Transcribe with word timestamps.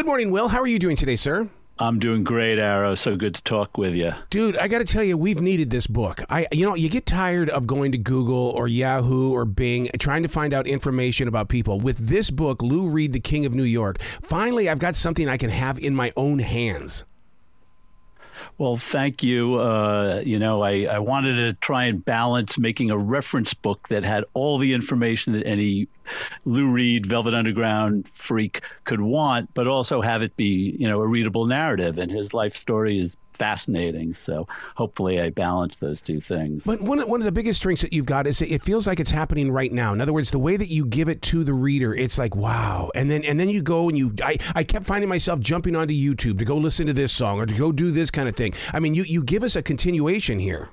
Good 0.00 0.06
morning, 0.06 0.30
Will. 0.30 0.48
How 0.48 0.62
are 0.62 0.66
you 0.66 0.78
doing 0.78 0.96
today, 0.96 1.14
sir? 1.14 1.46
I'm 1.78 1.98
doing 1.98 2.24
great, 2.24 2.58
Arroe. 2.58 2.94
So 2.94 3.16
good 3.16 3.34
to 3.34 3.42
talk 3.42 3.76
with 3.76 3.94
you. 3.94 4.12
Dude, 4.30 4.56
I 4.56 4.66
got 4.66 4.78
to 4.78 4.86
tell 4.86 5.04
you, 5.04 5.18
we've 5.18 5.42
needed 5.42 5.68
this 5.68 5.86
book. 5.86 6.22
I, 6.30 6.46
you 6.52 6.64
know, 6.64 6.74
you 6.74 6.88
get 6.88 7.04
tired 7.04 7.50
of 7.50 7.66
going 7.66 7.92
to 7.92 7.98
Google 7.98 8.48
or 8.56 8.66
Yahoo 8.66 9.30
or 9.30 9.44
Bing 9.44 9.90
trying 9.98 10.22
to 10.22 10.28
find 10.30 10.54
out 10.54 10.66
information 10.66 11.28
about 11.28 11.50
people. 11.50 11.78
With 11.78 11.98
this 11.98 12.30
book, 12.30 12.62
Lou 12.62 12.88
Reed, 12.88 13.12
The 13.12 13.20
King 13.20 13.44
of 13.44 13.52
New 13.52 13.62
York, 13.62 14.00
finally 14.22 14.70
I've 14.70 14.78
got 14.78 14.96
something 14.96 15.28
I 15.28 15.36
can 15.36 15.50
have 15.50 15.78
in 15.78 15.94
my 15.94 16.12
own 16.16 16.38
hands. 16.38 17.04
Well, 18.58 18.76
thank 18.76 19.22
you. 19.22 19.56
Uh, 19.56 20.22
you 20.24 20.38
know, 20.38 20.62
I, 20.62 20.86
I 20.90 20.98
wanted 20.98 21.34
to 21.36 21.54
try 21.54 21.84
and 21.84 22.04
balance 22.04 22.58
making 22.58 22.90
a 22.90 22.98
reference 22.98 23.54
book 23.54 23.88
that 23.88 24.04
had 24.04 24.24
all 24.34 24.58
the 24.58 24.72
information 24.72 25.32
that 25.32 25.46
any 25.46 25.88
Lou 26.44 26.70
Reed, 26.70 27.06
Velvet 27.06 27.34
Underground 27.34 28.08
freak 28.08 28.64
could 28.84 29.00
want, 29.00 29.52
but 29.54 29.66
also 29.66 30.00
have 30.00 30.22
it 30.22 30.36
be, 30.36 30.76
you 30.78 30.88
know, 30.88 31.00
a 31.00 31.08
readable 31.08 31.46
narrative. 31.46 31.98
And 31.98 32.10
his 32.10 32.34
life 32.34 32.54
story 32.54 32.98
is 32.98 33.16
fascinating. 33.32 34.14
So 34.14 34.46
hopefully 34.76 35.20
I 35.20 35.30
balance 35.30 35.76
those 35.76 36.02
two 36.02 36.20
things. 36.20 36.66
But 36.66 36.80
one, 36.80 37.00
one 37.00 37.20
of 37.20 37.24
the 37.24 37.32
biggest 37.32 37.60
strengths 37.60 37.82
that 37.82 37.92
you've 37.92 38.06
got 38.06 38.26
is 38.26 38.42
it 38.42 38.62
feels 38.62 38.86
like 38.86 39.00
it's 39.00 39.10
happening 39.10 39.50
right 39.50 39.72
now. 39.72 39.92
In 39.92 40.00
other 40.00 40.12
words, 40.12 40.30
the 40.30 40.38
way 40.38 40.56
that 40.56 40.68
you 40.68 40.84
give 40.84 41.08
it 41.08 41.22
to 41.22 41.44
the 41.44 41.54
reader, 41.54 41.94
it's 41.94 42.18
like, 42.18 42.34
wow. 42.34 42.90
And 42.94 43.10
then, 43.10 43.24
and 43.24 43.38
then 43.38 43.48
you 43.48 43.62
go 43.62 43.88
and 43.88 43.96
you, 43.96 44.14
I, 44.22 44.36
I 44.54 44.64
kept 44.64 44.86
finding 44.86 45.08
myself 45.08 45.40
jumping 45.40 45.76
onto 45.76 45.94
YouTube 45.94 46.38
to 46.38 46.44
go 46.44 46.56
listen 46.56 46.86
to 46.86 46.92
this 46.92 47.12
song 47.12 47.38
or 47.38 47.46
to 47.46 47.54
go 47.54 47.72
do 47.72 47.90
this 47.90 48.10
kind 48.10 48.28
of 48.28 48.36
thing. 48.36 48.54
I 48.72 48.80
mean, 48.80 48.94
you, 48.94 49.04
you 49.04 49.22
give 49.22 49.42
us 49.42 49.56
a 49.56 49.62
continuation 49.62 50.38
here. 50.38 50.70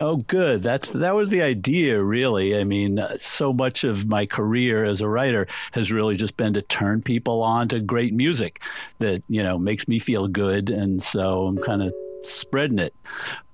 Oh, 0.00 0.16
good. 0.16 0.62
That's 0.62 0.92
that 0.92 1.16
was 1.16 1.28
the 1.28 1.42
idea, 1.42 2.00
really. 2.00 2.56
I 2.56 2.62
mean, 2.62 3.00
uh, 3.00 3.16
so 3.16 3.52
much 3.52 3.82
of 3.82 4.06
my 4.06 4.26
career 4.26 4.84
as 4.84 5.00
a 5.00 5.08
writer 5.08 5.48
has 5.72 5.90
really 5.90 6.14
just 6.14 6.36
been 6.36 6.54
to 6.54 6.62
turn 6.62 7.02
people 7.02 7.42
on 7.42 7.66
to 7.68 7.80
great 7.80 8.14
music 8.14 8.62
that 8.98 9.24
you 9.28 9.42
know 9.42 9.58
makes 9.58 9.88
me 9.88 9.98
feel 9.98 10.28
good, 10.28 10.70
and 10.70 11.02
so 11.02 11.46
I'm 11.48 11.58
kind 11.58 11.82
of 11.82 11.92
spreading 12.20 12.78
it. 12.78 12.94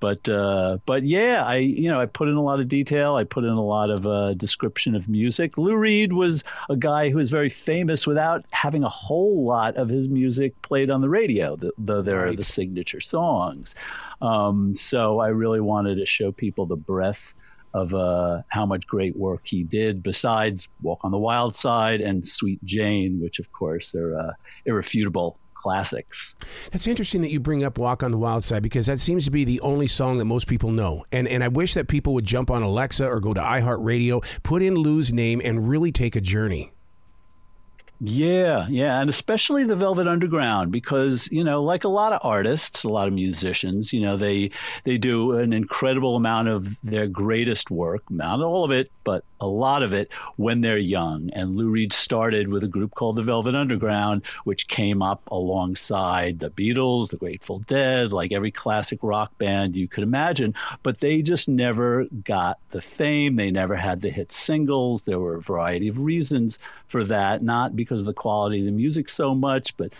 But 0.00 0.28
uh, 0.28 0.78
but 0.86 1.04
yeah, 1.04 1.44
I 1.44 1.56
you 1.56 1.88
know 1.88 2.00
I 2.00 2.06
put 2.06 2.28
in 2.28 2.34
a 2.34 2.42
lot 2.42 2.60
of 2.60 2.68
detail. 2.68 3.16
I 3.16 3.24
put 3.24 3.44
in 3.44 3.50
a 3.50 3.62
lot 3.62 3.90
of 3.90 4.06
uh, 4.06 4.34
description 4.34 4.94
of 4.94 5.08
music. 5.08 5.56
Lou 5.56 5.76
Reed 5.76 6.12
was 6.12 6.44
a 6.68 6.76
guy 6.76 7.10
who 7.10 7.16
was 7.16 7.30
very 7.30 7.48
famous 7.48 8.06
without 8.06 8.44
having 8.52 8.82
a 8.82 8.88
whole 8.88 9.44
lot 9.44 9.76
of 9.76 9.88
his 9.88 10.08
music 10.08 10.60
played 10.62 10.90
on 10.90 11.00
the 11.00 11.08
radio, 11.08 11.56
though 11.78 12.02
there 12.02 12.18
right. 12.18 12.28
are 12.28 12.36
the 12.36 12.44
signature 12.44 13.00
songs. 13.00 13.74
Um, 14.20 14.74
so 14.74 15.20
I 15.20 15.28
really 15.28 15.60
wanted 15.60 15.96
to 15.96 16.06
show 16.06 16.32
people 16.32 16.66
the 16.66 16.76
breadth 16.76 17.34
of 17.74 17.92
uh, 17.92 18.42
how 18.50 18.64
much 18.64 18.86
great 18.86 19.16
work 19.16 19.40
he 19.44 19.64
did 19.64 20.02
besides 20.02 20.68
Walk 20.82 21.04
on 21.04 21.10
the 21.10 21.18
Wild 21.18 21.56
Side 21.56 22.00
and 22.00 22.24
Sweet 22.24 22.62
Jane, 22.64 23.20
which 23.20 23.40
of 23.40 23.52
course 23.52 23.94
are 23.96 24.16
uh, 24.16 24.32
irrefutable 24.64 25.38
classics. 25.54 26.36
It's 26.72 26.86
interesting 26.86 27.22
that 27.22 27.30
you 27.30 27.40
bring 27.40 27.64
up 27.64 27.78
Walk 27.78 28.02
on 28.02 28.10
the 28.10 28.18
Wild 28.18 28.44
Side 28.44 28.62
because 28.62 28.86
that 28.86 29.00
seems 29.00 29.24
to 29.24 29.30
be 29.30 29.44
the 29.44 29.60
only 29.60 29.86
song 29.86 30.18
that 30.18 30.26
most 30.26 30.46
people 30.46 30.70
know. 30.70 31.04
And 31.10 31.26
and 31.26 31.42
I 31.42 31.48
wish 31.48 31.74
that 31.74 31.88
people 31.88 32.12
would 32.14 32.26
jump 32.26 32.50
on 32.50 32.62
Alexa 32.62 33.06
or 33.06 33.20
go 33.20 33.32
to 33.32 33.40
iHeartRadio, 33.40 34.24
put 34.42 34.62
in 34.62 34.74
Lou's 34.74 35.12
name 35.12 35.40
and 35.42 35.68
really 35.68 35.92
take 35.92 36.16
a 36.16 36.20
journey. 36.20 36.73
Yeah, 38.06 38.66
yeah, 38.68 39.00
and 39.00 39.08
especially 39.08 39.64
the 39.64 39.76
Velvet 39.76 40.06
Underground 40.06 40.70
because 40.70 41.26
you 41.32 41.42
know, 41.42 41.62
like 41.62 41.84
a 41.84 41.88
lot 41.88 42.12
of 42.12 42.20
artists, 42.22 42.84
a 42.84 42.88
lot 42.90 43.08
of 43.08 43.14
musicians, 43.14 43.94
you 43.94 44.00
know, 44.00 44.18
they 44.18 44.50
they 44.84 44.98
do 44.98 45.32
an 45.38 45.54
incredible 45.54 46.14
amount 46.14 46.48
of 46.48 46.78
their 46.82 47.06
greatest 47.06 47.70
work, 47.70 48.02
not 48.10 48.42
all 48.42 48.62
of 48.62 48.70
it, 48.72 48.90
but 49.04 49.24
a 49.40 49.46
lot 49.46 49.82
of 49.82 49.92
it 49.92 50.12
when 50.36 50.60
they're 50.62 50.78
young. 50.78 51.30
And 51.34 51.54
Lou 51.54 51.68
Reed 51.68 51.92
started 51.92 52.48
with 52.48 52.64
a 52.64 52.68
group 52.68 52.94
called 52.94 53.16
the 53.16 53.22
Velvet 53.22 53.54
Underground, 53.54 54.24
which 54.44 54.68
came 54.68 55.02
up 55.02 55.22
alongside 55.30 56.38
the 56.38 56.50
Beatles, 56.50 57.10
the 57.10 57.18
Grateful 57.18 57.58
Dead, 57.60 58.10
like 58.10 58.32
every 58.32 58.50
classic 58.50 58.98
rock 59.02 59.36
band 59.38 59.76
you 59.76 59.86
could 59.86 60.02
imagine. 60.02 60.54
But 60.82 61.00
they 61.00 61.22
just 61.22 61.48
never 61.48 62.06
got 62.24 62.58
the 62.70 62.80
fame. 62.80 63.36
They 63.36 63.50
never 63.50 63.76
had 63.76 64.00
the 64.00 64.10
hit 64.10 64.32
singles. 64.32 65.04
There 65.04 65.20
were 65.20 65.36
a 65.36 65.42
variety 65.42 65.88
of 65.88 65.98
reasons 66.00 66.58
for 66.86 67.04
that, 67.04 67.42
not 67.42 67.76
because 67.76 67.93
of 68.00 68.06
the 68.06 68.14
quality 68.14 68.60
of 68.60 68.66
the 68.66 68.72
music 68.72 69.08
so 69.08 69.34
much, 69.34 69.76
but 69.76 69.92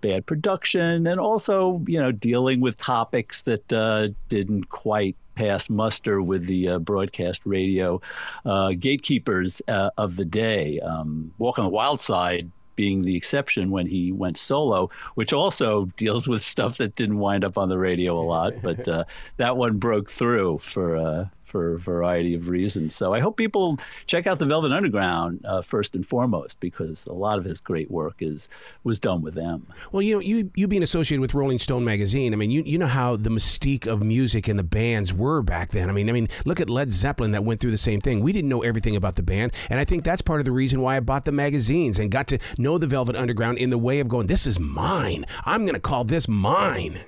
bad 0.00 0.26
production 0.26 1.06
and 1.06 1.20
also, 1.20 1.82
you 1.86 1.98
know, 1.98 2.12
dealing 2.12 2.60
with 2.60 2.76
topics 2.76 3.42
that 3.42 3.72
uh, 3.72 4.08
didn't 4.28 4.68
quite 4.68 5.16
pass 5.34 5.70
muster 5.70 6.20
with 6.20 6.46
the 6.46 6.68
uh, 6.68 6.78
broadcast 6.78 7.46
radio 7.46 8.00
uh, 8.44 8.72
gatekeepers 8.78 9.62
uh, 9.68 9.90
of 9.96 10.16
the 10.16 10.24
day. 10.24 10.78
Um, 10.80 11.32
Walk 11.38 11.58
on 11.58 11.64
the 11.64 11.70
Wild 11.70 12.00
Side 12.00 12.50
being 12.74 13.02
the 13.02 13.16
exception 13.16 13.70
when 13.70 13.86
he 13.86 14.12
went 14.12 14.38
solo, 14.38 14.88
which 15.14 15.32
also 15.32 15.86
deals 15.96 16.26
with 16.26 16.42
stuff 16.42 16.78
that 16.78 16.94
didn't 16.94 17.18
wind 17.18 17.44
up 17.44 17.58
on 17.58 17.68
the 17.68 17.78
radio 17.78 18.18
a 18.18 18.22
lot. 18.22 18.54
But 18.62 18.88
uh, 18.88 19.04
that 19.36 19.56
one 19.56 19.78
broke 19.78 20.10
through 20.10 20.58
for 20.58 20.96
uh, 20.96 21.26
for 21.42 21.74
a 21.74 21.78
variety 21.78 22.34
of 22.34 22.48
reasons. 22.48 22.94
So 22.94 23.14
I 23.14 23.20
hope 23.20 23.36
people 23.36 23.76
check 24.06 24.26
out 24.26 24.38
the 24.38 24.46
Velvet 24.46 24.72
Underground 24.72 25.44
uh, 25.44 25.62
first 25.62 25.94
and 25.94 26.06
foremost 26.06 26.60
because 26.60 27.06
a 27.06 27.12
lot 27.12 27.38
of 27.38 27.44
his 27.44 27.60
great 27.60 27.90
work 27.90 28.16
is 28.20 28.48
was 28.84 29.00
done 29.00 29.22
with 29.22 29.34
them. 29.34 29.66
Well, 29.90 30.02
you 30.02 30.14
know, 30.14 30.20
you 30.20 30.50
you 30.54 30.68
being 30.68 30.82
associated 30.82 31.20
with 31.20 31.34
Rolling 31.34 31.58
Stone 31.58 31.84
magazine, 31.84 32.32
I 32.32 32.36
mean, 32.36 32.50
you 32.50 32.62
you 32.64 32.78
know 32.78 32.86
how 32.86 33.16
the 33.16 33.30
mystique 33.30 33.86
of 33.86 34.02
music 34.02 34.48
and 34.48 34.58
the 34.58 34.64
bands 34.64 35.12
were 35.12 35.42
back 35.42 35.70
then. 35.70 35.88
I 35.88 35.92
mean, 35.92 36.08
I 36.08 36.12
mean, 36.12 36.28
look 36.44 36.60
at 36.60 36.70
Led 36.70 36.92
Zeppelin 36.92 37.32
that 37.32 37.44
went 37.44 37.60
through 37.60 37.70
the 37.72 37.78
same 37.78 38.00
thing. 38.00 38.20
We 38.20 38.32
didn't 38.32 38.48
know 38.48 38.62
everything 38.62 38.96
about 38.96 39.16
the 39.16 39.22
band, 39.22 39.52
and 39.68 39.80
I 39.80 39.84
think 39.84 40.04
that's 40.04 40.22
part 40.22 40.40
of 40.40 40.44
the 40.44 40.52
reason 40.52 40.80
why 40.80 40.96
I 40.96 41.00
bought 41.00 41.24
the 41.24 41.32
magazines 41.32 41.98
and 41.98 42.10
got 42.10 42.26
to 42.28 42.38
know 42.58 42.78
the 42.78 42.86
Velvet 42.86 43.16
Underground 43.16 43.58
in 43.58 43.70
the 43.70 43.78
way 43.78 44.00
of 44.00 44.08
going, 44.08 44.26
this 44.26 44.46
is 44.46 44.58
mine. 44.60 45.24
I'm 45.44 45.64
going 45.64 45.74
to 45.74 45.80
call 45.80 46.04
this 46.04 46.28
mine. 46.28 46.98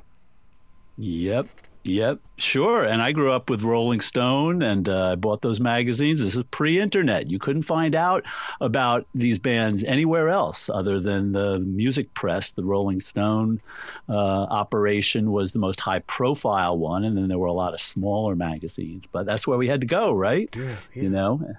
Yep. 0.97 1.49
Yep, 1.85 2.21
sure. 2.39 2.85
And 2.85 3.03
I 3.03 3.13
grew 3.13 3.31
up 3.31 3.51
with 3.51 3.63
Rolling 3.63 4.01
Stone 4.01 4.63
and 4.63 4.89
uh, 4.89 5.13
I 5.13 5.15
bought 5.17 5.43
those 5.43 5.61
magazines. 5.61 6.21
This 6.21 6.35
is 6.35 6.43
pre 6.45 6.81
internet. 6.81 7.31
You 7.31 7.39
couldn't 7.39 7.63
find 7.63 7.95
out 7.95 8.25
about 8.63 9.07
these 9.15 9.39
bands 9.39 9.85
anywhere 9.85 10.31
else 10.31 10.71
other 10.71 10.99
than 10.99 11.33
the 11.33 11.61
music 11.61 12.15
press. 12.15 12.53
The 12.53 12.65
Rolling 12.65 13.01
Stone 13.01 13.61
uh, 14.09 14.47
operation 14.49 15.31
was 15.31 15.53
the 15.53 15.59
most 15.59 15.79
high 15.79 15.99
profile 16.01 16.79
one. 16.79 17.05
And 17.05 17.19
then 17.19 17.29
there 17.29 17.39
were 17.39 17.47
a 17.49 17.53
lot 17.53 17.75
of 17.75 17.81
smaller 17.83 18.35
magazines. 18.35 19.07
But 19.07 19.27
that's 19.27 19.47
where 19.47 19.59
we 19.59 19.69
had 19.69 19.83
to 19.83 19.87
go, 19.87 20.11
right? 20.11 20.49
Yeah, 20.57 20.77
yeah. 20.95 21.03
You 21.03 21.11
know? 21.11 21.55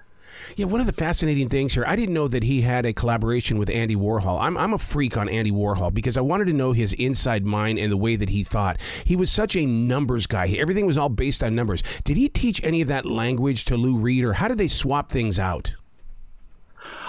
Yeah, 0.56 0.66
one 0.66 0.80
of 0.80 0.86
the 0.86 0.92
fascinating 0.92 1.48
things 1.48 1.74
here, 1.74 1.84
I 1.86 1.96
didn't 1.96 2.14
know 2.14 2.28
that 2.28 2.44
he 2.44 2.62
had 2.62 2.86
a 2.86 2.92
collaboration 2.92 3.58
with 3.58 3.70
Andy 3.70 3.96
Warhol. 3.96 4.40
I'm, 4.40 4.56
I'm 4.56 4.72
a 4.72 4.78
freak 4.78 5.16
on 5.16 5.28
Andy 5.28 5.50
Warhol 5.50 5.92
because 5.92 6.16
I 6.16 6.22
wanted 6.22 6.46
to 6.46 6.52
know 6.52 6.72
his 6.72 6.92
inside 6.94 7.44
mind 7.44 7.78
and 7.78 7.90
the 7.90 7.96
way 7.96 8.16
that 8.16 8.30
he 8.30 8.44
thought. 8.44 8.78
He 9.04 9.16
was 9.16 9.30
such 9.30 9.56
a 9.56 9.66
numbers 9.66 10.26
guy. 10.26 10.48
Everything 10.48 10.86
was 10.86 10.98
all 10.98 11.08
based 11.08 11.42
on 11.42 11.54
numbers. 11.54 11.82
Did 12.04 12.16
he 12.16 12.28
teach 12.28 12.62
any 12.64 12.80
of 12.80 12.88
that 12.88 13.06
language 13.06 13.64
to 13.66 13.76
Lou 13.76 13.96
Reed, 13.96 14.24
or 14.24 14.34
how 14.34 14.48
did 14.48 14.58
they 14.58 14.68
swap 14.68 15.10
things 15.10 15.38
out? 15.38 15.74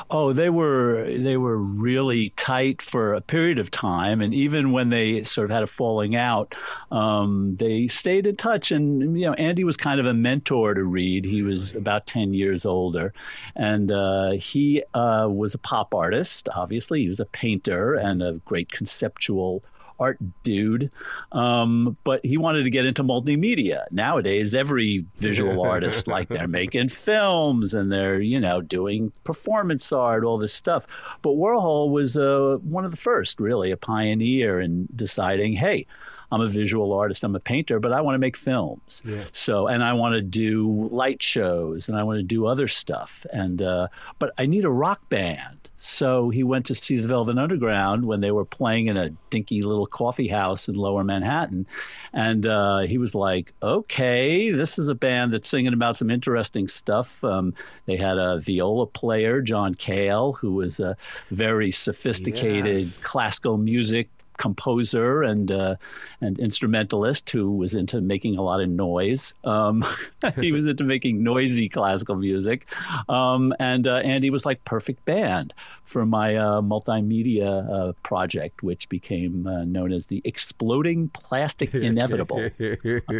Oh, 0.09 0.31
they 0.31 0.49
were 0.49 1.03
they 1.05 1.35
were 1.35 1.57
really 1.57 2.29
tight 2.29 2.81
for 2.81 3.13
a 3.13 3.21
period 3.21 3.59
of 3.59 3.71
time, 3.71 4.21
and 4.21 4.33
even 4.33 4.71
when 4.71 4.89
they 4.89 5.23
sort 5.23 5.45
of 5.45 5.51
had 5.51 5.63
a 5.63 5.67
falling 5.67 6.15
out, 6.15 6.55
um, 6.91 7.55
they 7.57 7.88
stayed 7.88 8.25
in 8.25 8.38
touch. 8.38 8.71
And 8.71 9.19
you 9.19 9.25
know, 9.25 9.33
Andy 9.33 9.65
was 9.65 9.75
kind 9.75 9.99
of 9.99 10.05
a 10.05 10.13
mentor 10.13 10.73
to 10.73 10.83
Reed. 10.83 11.25
He 11.25 11.41
was 11.41 11.75
about 11.75 12.05
ten 12.05 12.33
years 12.33 12.65
older, 12.65 13.13
and 13.55 13.91
uh, 13.91 14.31
he 14.31 14.81
uh, 14.93 15.27
was 15.29 15.53
a 15.53 15.59
pop 15.59 15.94
artist. 15.94 16.47
Obviously, 16.55 17.01
he 17.01 17.07
was 17.09 17.19
a 17.19 17.25
painter 17.25 17.94
and 17.94 18.23
a 18.23 18.33
great 18.45 18.71
conceptual 18.71 19.63
art 19.99 20.17
dude, 20.43 20.91
um, 21.31 21.97
but 22.03 22.25
he 22.25 22.37
wanted 22.37 22.63
to 22.63 22.69
get 22.69 22.85
into 22.85 23.03
multimedia. 23.03 23.83
Nowadays, 23.91 24.53
every 24.53 25.05
visual 25.17 25.61
artist, 25.61 26.07
like 26.07 26.27
they're 26.27 26.47
making 26.47 26.89
films 26.89 27.73
and 27.73 27.91
they're, 27.91 28.19
you 28.19 28.39
know, 28.39 28.61
doing 28.61 29.11
performance 29.23 29.91
art, 29.91 30.23
all 30.23 30.37
this 30.37 30.53
stuff. 30.53 31.17
But 31.21 31.31
Warhol 31.31 31.91
was 31.91 32.17
uh, 32.17 32.57
one 32.61 32.85
of 32.85 32.91
the 32.91 32.97
first, 32.97 33.39
really, 33.39 33.71
a 33.71 33.77
pioneer 33.77 34.59
in 34.59 34.88
deciding, 34.95 35.53
hey, 35.53 35.85
I'm 36.31 36.41
a 36.41 36.47
visual 36.47 36.93
artist, 36.93 37.23
I'm 37.23 37.35
a 37.35 37.39
painter, 37.39 37.79
but 37.79 37.93
I 37.93 38.01
want 38.01 38.15
to 38.15 38.19
make 38.19 38.35
films. 38.35 39.01
Yeah. 39.05 39.23
So, 39.31 39.67
and 39.67 39.83
I 39.83 39.93
want 39.93 40.13
to 40.13 40.21
do 40.21 40.88
light 40.91 41.21
shows 41.21 41.88
and 41.88 41.97
I 41.97 42.03
want 42.03 42.17
to 42.17 42.23
do 42.23 42.45
other 42.45 42.67
stuff. 42.67 43.25
And, 43.31 43.61
uh, 43.61 43.88
but 44.19 44.33
I 44.38 44.45
need 44.45 44.65
a 44.65 44.69
rock 44.69 45.07
band. 45.09 45.56
So 45.77 46.29
he 46.31 46.44
went 46.44 46.65
to 46.65 46.75
see 46.75 46.97
the 46.97 47.07
Velvet 47.07 47.38
Underground 47.38 48.06
when 48.06 48.19
they 48.19 48.31
were 48.31 48.45
playing 48.45 48.88
in 48.88 48.97
a 48.97 49.09
dinky 49.29 49.62
little 49.62 49.85
coffee 49.85 50.27
house 50.27 50.68
in 50.68 50.75
lower 50.75 51.03
Manhattan. 51.03 51.68
And 52.13 52.47
uh, 52.47 52.79
he 52.79 52.97
was 52.97 53.13
like, 53.13 53.53
okay, 53.62 54.51
this 54.51 54.79
is 54.79 54.88
a 54.88 54.95
band 54.95 55.31
that's 55.31 55.47
singing 55.47 55.74
about 55.74 55.95
some 55.95 56.09
interesting 56.09 56.68
stuff. 56.68 57.24
Um, 57.24 57.53
they 57.85 57.95
had 57.95 58.18
a 58.18 58.39
viola 58.39 58.88
player, 58.88 59.41
John 59.41 59.75
Cale, 59.75 60.33
who 60.33 60.53
was 60.53 60.79
a 60.79 60.97
very 61.29 61.69
sophisticated 61.69 62.81
yes. 62.81 63.03
classical 63.03 63.57
music 63.57 64.09
composer 64.38 65.24
and 65.24 65.51
uh, 65.51 65.75
and 66.22 66.39
instrumentalist 66.39 67.30
who 67.30 67.51
was 67.51 67.74
into 67.74 68.01
making 68.01 68.38
a 68.38 68.42
lot 68.42 68.62
of 68.62 68.69
noise. 68.69 69.34
Um, 69.44 69.84
he 70.39 70.51
was 70.51 70.66
into 70.66 70.84
making 70.84 71.24
noisy 71.24 71.69
classical 71.69 72.16
music, 72.16 72.68
um, 73.10 73.54
and 73.60 73.88
uh, 73.88 73.98
Andy 73.98 74.30
was 74.30 74.45
like 74.45 74.63
perfect 74.66 75.04
band 75.06 75.54
for 75.84 76.06
my 76.06 76.36
uh, 76.36 76.62
multimedia 76.62 77.69
uh, 77.69 77.94
project, 78.04 78.63
which 78.63 78.89
became 78.89 79.48
uh, 79.48 79.66
known 79.66 79.92
as 79.92 80.07
the 80.07 80.22
Exploding 80.25 81.10
Plastic 81.10 81.74
Inevitable. 81.88 82.50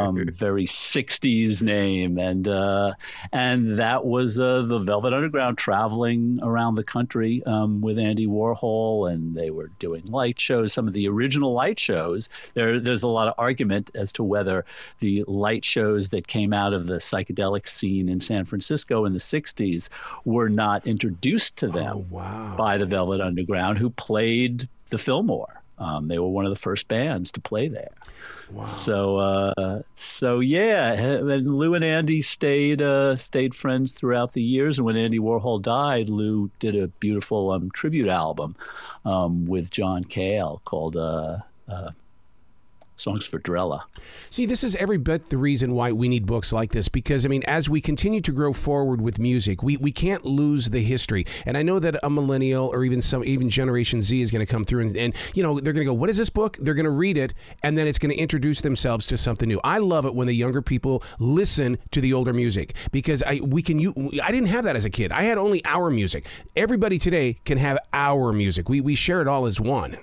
Um, 0.00 0.28
very 0.28 0.64
'60s 0.64 1.62
name, 1.62 2.18
and 2.18 2.48
uh, 2.48 2.94
and 3.32 3.78
that 3.78 4.04
was 4.04 4.36
the 4.36 4.80
Velvet 4.84 5.12
Underground 5.12 5.58
traveling 5.58 6.38
around 6.42 6.76
the 6.76 6.84
country 6.84 7.42
um, 7.46 7.80
with 7.80 7.98
Andy 7.98 8.26
Warhol, 8.26 9.10
and 9.10 9.34
they 9.34 9.50
were 9.50 9.68
doing 9.78 10.04
light 10.06 10.38
shows. 10.38 10.72
Some 10.72 10.86
of 10.86 10.94
the 10.94 11.07
original 11.08 11.52
light 11.52 11.78
shows. 11.78 12.28
There, 12.54 12.78
there's 12.78 13.02
a 13.02 13.08
lot 13.08 13.28
of 13.28 13.34
argument 13.38 13.90
as 13.94 14.12
to 14.14 14.24
whether 14.24 14.64
the 15.00 15.24
light 15.26 15.64
shows 15.64 16.10
that 16.10 16.26
came 16.26 16.52
out 16.52 16.72
of 16.72 16.86
the 16.86 16.96
psychedelic 16.96 17.66
scene 17.66 18.08
in 18.08 18.20
San 18.20 18.44
Francisco 18.44 19.04
in 19.04 19.12
the 19.12 19.18
60s 19.18 19.88
were 20.24 20.48
not 20.48 20.86
introduced 20.86 21.56
to 21.56 21.68
them 21.68 21.96
oh, 21.96 22.06
wow. 22.10 22.54
by 22.56 22.78
the 22.78 22.86
Velvet 22.86 23.20
Underground, 23.20 23.78
who 23.78 23.90
played 23.90 24.68
the 24.90 24.98
Fillmore. 24.98 25.62
Um, 25.78 26.08
they 26.08 26.18
were 26.18 26.28
one 26.28 26.44
of 26.44 26.50
the 26.50 26.56
first 26.56 26.88
bands 26.88 27.30
to 27.32 27.40
play 27.40 27.68
there. 27.68 27.90
So, 28.62 29.18
uh, 29.18 29.82
so 29.94 30.40
yeah, 30.40 30.92
and 30.92 31.46
Lou 31.46 31.74
and 31.74 31.84
Andy 31.84 32.22
stayed 32.22 32.80
uh, 32.80 33.14
stayed 33.16 33.54
friends 33.54 33.92
throughout 33.92 34.32
the 34.32 34.42
years. 34.42 34.78
And 34.78 34.86
when 34.86 34.96
Andy 34.96 35.18
Warhol 35.18 35.60
died, 35.60 36.08
Lou 36.08 36.50
did 36.58 36.74
a 36.74 36.88
beautiful 36.88 37.50
um, 37.50 37.70
tribute 37.72 38.08
album 38.08 38.56
um, 39.04 39.44
with 39.44 39.70
John 39.70 40.02
Cale 40.04 40.62
called 40.64 40.96
uh, 40.96 41.38
uh 41.68 41.90
songs 42.98 43.26
for 43.26 43.38
Drella. 43.38 43.82
See, 44.30 44.46
this 44.46 44.64
is 44.64 44.74
every 44.76 44.98
bit 44.98 45.26
the 45.26 45.38
reason 45.38 45.74
why 45.74 45.92
we 45.92 46.08
need 46.08 46.26
books 46.26 46.52
like 46.52 46.72
this 46.72 46.88
because, 46.88 47.24
I 47.24 47.28
mean, 47.28 47.42
as 47.44 47.68
we 47.68 47.80
continue 47.80 48.20
to 48.20 48.32
grow 48.32 48.52
forward 48.52 49.00
with 49.00 49.18
music, 49.18 49.62
we, 49.62 49.76
we 49.76 49.92
can't 49.92 50.24
lose 50.24 50.70
the 50.70 50.82
history. 50.82 51.24
And 51.46 51.56
I 51.56 51.62
know 51.62 51.78
that 51.78 51.96
a 52.02 52.10
millennial 52.10 52.66
or 52.66 52.84
even 52.84 53.00
some, 53.00 53.24
even 53.24 53.48
Generation 53.48 54.02
Z 54.02 54.20
is 54.20 54.30
going 54.30 54.44
to 54.44 54.50
come 54.50 54.64
through 54.64 54.80
and, 54.80 54.96
and 54.96 55.14
you 55.34 55.42
know, 55.42 55.60
they're 55.60 55.72
going 55.72 55.86
to 55.86 55.90
go, 55.90 55.94
What 55.94 56.10
is 56.10 56.16
this 56.16 56.30
book? 56.30 56.56
They're 56.60 56.74
going 56.74 56.84
to 56.84 56.90
read 56.90 57.16
it 57.16 57.34
and 57.62 57.78
then 57.78 57.86
it's 57.86 57.98
going 57.98 58.10
to 58.10 58.18
introduce 58.18 58.60
themselves 58.60 59.06
to 59.08 59.16
something 59.16 59.48
new. 59.48 59.60
I 59.62 59.78
love 59.78 60.04
it 60.04 60.14
when 60.14 60.26
the 60.26 60.34
younger 60.34 60.62
people 60.62 61.02
listen 61.18 61.78
to 61.92 62.00
the 62.00 62.12
older 62.12 62.32
music 62.32 62.74
because 62.90 63.22
I, 63.22 63.40
we 63.42 63.62
can, 63.62 63.78
you, 63.78 63.94
I 64.22 64.32
didn't 64.32 64.48
have 64.48 64.64
that 64.64 64.76
as 64.76 64.84
a 64.84 64.90
kid. 64.90 65.12
I 65.12 65.22
had 65.22 65.38
only 65.38 65.64
our 65.64 65.90
music. 65.90 66.26
Everybody 66.56 66.98
today 66.98 67.38
can 67.44 67.58
have 67.58 67.78
our 67.92 68.32
music. 68.32 68.68
We, 68.68 68.80
we 68.80 68.94
share 68.94 69.20
it 69.20 69.28
all 69.28 69.46
as 69.46 69.60
one. 69.60 69.98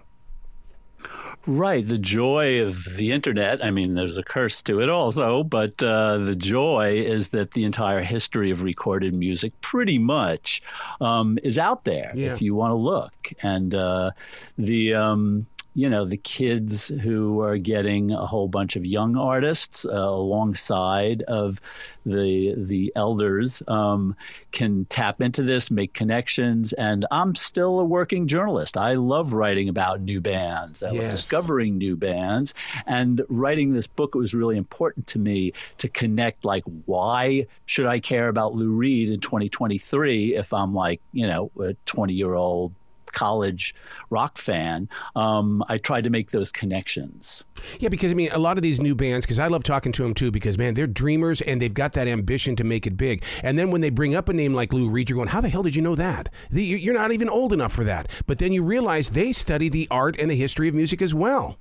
Right. 1.48 1.88
The 1.88 1.98
joy 1.98 2.62
of 2.62 2.96
the 2.96 3.12
internet, 3.12 3.64
I 3.64 3.72
mean, 3.72 3.94
there's 3.94 4.18
a 4.18 4.24
curse 4.24 4.62
to 4.64 4.82
it 4.82 4.90
also, 4.90 5.44
but 5.44 5.82
uh, 5.84 6.18
the 6.18 6.36
joy 6.36 6.96
is 7.06 7.30
that 7.30 7.52
the 7.52 7.64
entire 7.64 8.02
history 8.02 8.50
of 8.52 8.64
recorded 8.64 9.14
music 9.14 9.60
pretty 9.62 9.98
much 9.98 10.62
um, 11.02 11.38
is 11.44 11.58
out 11.58 11.84
there 11.84 12.12
yeah. 12.16 12.34
if 12.34 12.42
you 12.42 12.56
want 12.56 12.72
to 12.72 12.76
look. 12.76 13.32
And 13.44 13.76
uh, 13.76 14.12
the. 14.58 14.96
Um, 14.96 15.48
you 15.76 15.90
know 15.90 16.06
the 16.06 16.18
kids 16.18 16.88
who 16.88 17.42
are 17.42 17.58
getting 17.58 18.12
a 18.12 18.26
whole 18.26 18.48
bunch 18.48 18.78
of 18.78 18.86
young 18.86 19.18
artists 19.18 19.86
uh, 19.86 19.90
alongside 19.92 21.22
of 21.24 21.60
the 22.06 22.56
the 22.58 22.92
elders 22.96 23.62
um, 23.68 24.16
can 24.52 24.86
tap 24.86 25.22
into 25.22 25.44
this, 25.44 25.70
make 25.70 25.94
connections, 25.94 26.72
and 26.74 27.06
I'm 27.12 27.36
still 27.36 27.82
a 27.82 27.86
working 27.86 28.26
journalist. 28.26 28.78
I 28.78 28.94
love 28.94 29.34
writing 29.34 29.68
about 29.68 30.00
new 30.00 30.22
bands, 30.22 30.82
I 30.82 30.92
yes. 30.92 31.02
love 31.02 31.12
discovering 31.12 31.78
new 31.78 31.98
bands, 31.98 32.54
and 32.88 33.22
writing 33.28 33.74
this 33.74 33.88
book 33.88 34.16
was 34.16 34.34
really 34.34 34.58
important 34.58 35.08
to 35.08 35.20
me 35.20 35.52
to 35.78 35.90
connect. 35.90 36.46
Like, 36.46 36.64
why 36.86 37.48
should 37.66 37.88
I 37.88 38.00
care 38.00 38.30
about 38.30 38.54
Lou 38.54 38.70
Reed 38.70 39.10
in 39.10 39.20
2023 39.20 40.36
if 40.36 40.54
I'm 40.54 40.74
like 40.74 41.02
you 41.12 41.28
know 41.28 41.52
a 41.60 41.74
20 41.86 42.14
year 42.14 42.34
old 42.34 42.74
college 43.16 43.74
rock 44.12 44.38
fan, 44.38 44.88
um, 45.16 45.64
I 45.68 45.80
tried 45.80 46.04
to 46.04 46.10
make 46.12 46.30
those 46.32 46.52
connections. 46.52 47.44
Yeah, 47.80 47.90
because 47.90 48.12
I 48.12 48.14
mean, 48.14 48.30
a 48.32 48.38
lot 48.38 48.58
of 48.58 48.62
these 48.62 48.80
new 48.80 48.94
bands, 48.94 49.26
because 49.26 49.40
I 49.40 49.48
love 49.48 49.64
talking 49.64 49.92
to 49.94 50.04
them 50.04 50.14
too, 50.14 50.30
because 50.30 50.58
man, 50.58 50.76
they're 50.76 50.86
dreamers 50.86 51.42
and 51.42 51.62
they've 51.62 51.74
got 51.74 51.94
that 51.94 52.08
ambition 52.08 52.56
to 52.58 52.64
make 52.64 52.86
it 52.86 52.98
big. 52.98 53.24
And 53.42 53.58
then 53.58 53.72
when 53.72 53.82
they 53.82 53.90
bring 53.90 54.14
up 54.14 54.30
a 54.30 54.34
name 54.34 54.54
like 54.54 54.74
Lou 54.74 54.90
Reed, 54.90 55.10
you're 55.10 55.18
going, 55.18 55.30
how 55.30 55.42
the 55.42 55.50
hell 55.50 55.64
did 55.64 55.76
you 55.76 55.82
know 55.82 55.96
that? 55.96 56.30
You're 56.52 56.94
not 56.94 57.12
even 57.12 57.30
old 57.30 57.54
enough 57.54 57.74
for 57.74 57.86
that. 57.86 58.10
But 58.28 58.38
then 58.38 58.52
you 58.52 58.64
realize 58.64 59.10
they 59.10 59.32
study 59.32 59.70
the 59.70 59.88
art 59.90 60.20
and 60.20 60.30
the 60.30 60.36
history 60.36 60.68
of 60.68 60.76
music 60.76 61.02
as 61.02 61.16
well. 61.16 61.58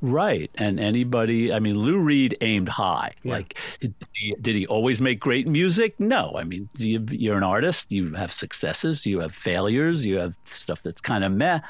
Right. 0.00 0.50
And 0.54 0.78
anybody, 0.78 1.52
I 1.52 1.58
mean, 1.58 1.78
Lou 1.78 1.98
Reed 1.98 2.36
aimed 2.40 2.68
high. 2.68 3.12
Yeah. 3.22 3.32
Like, 3.32 3.58
did 3.80 3.94
he, 4.12 4.34
did 4.40 4.54
he, 4.54 4.66
always 4.66 5.00
make 5.00 5.18
great 5.18 5.48
music? 5.48 5.98
No. 5.98 6.32
I 6.36 6.44
mean, 6.44 6.68
you, 6.76 7.32
are 7.32 7.36
an 7.36 7.42
artist, 7.42 7.90
you 7.90 8.12
have 8.14 8.30
successes, 8.30 9.06
you 9.06 9.20
have 9.20 9.32
failures, 9.32 10.06
you 10.06 10.18
have 10.18 10.36
stuff 10.42 10.82
that's 10.82 11.00
kind 11.00 11.24
of 11.24 11.32
meh. 11.32 11.60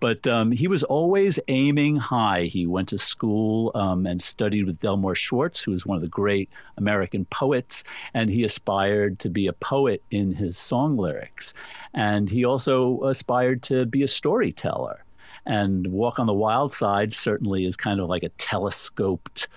But 0.00 0.26
um, 0.26 0.50
he 0.50 0.68
was 0.68 0.82
always 0.82 1.38
aiming 1.48 1.96
high. 1.96 2.44
He 2.44 2.66
went 2.66 2.88
to 2.88 2.98
school 2.98 3.70
um, 3.74 4.06
and 4.06 4.20
studied 4.20 4.64
with 4.64 4.80
Delmore 4.80 5.14
Schwartz, 5.14 5.62
who 5.62 5.70
was 5.70 5.86
one 5.86 5.96
of 5.96 6.02
the 6.02 6.08
great 6.08 6.50
American 6.76 7.24
poets. 7.26 7.84
And 8.14 8.30
he 8.30 8.42
aspired 8.42 9.18
to 9.20 9.28
be 9.28 9.46
a 9.46 9.52
poet 9.52 10.02
in 10.10 10.32
his 10.32 10.56
song 10.56 10.96
lyrics. 10.96 11.54
And 11.94 12.28
he 12.28 12.44
also 12.44 13.02
aspired 13.04 13.62
to 13.64 13.86
be 13.86 14.02
a 14.02 14.08
storyteller. 14.08 15.05
And 15.46 15.86
Walk 15.86 16.18
on 16.18 16.26
the 16.26 16.34
Wild 16.34 16.72
Side 16.72 17.12
certainly 17.12 17.64
is 17.64 17.76
kind 17.76 18.00
of 18.00 18.08
like 18.08 18.24
a 18.24 18.28
telescoped 18.30 19.48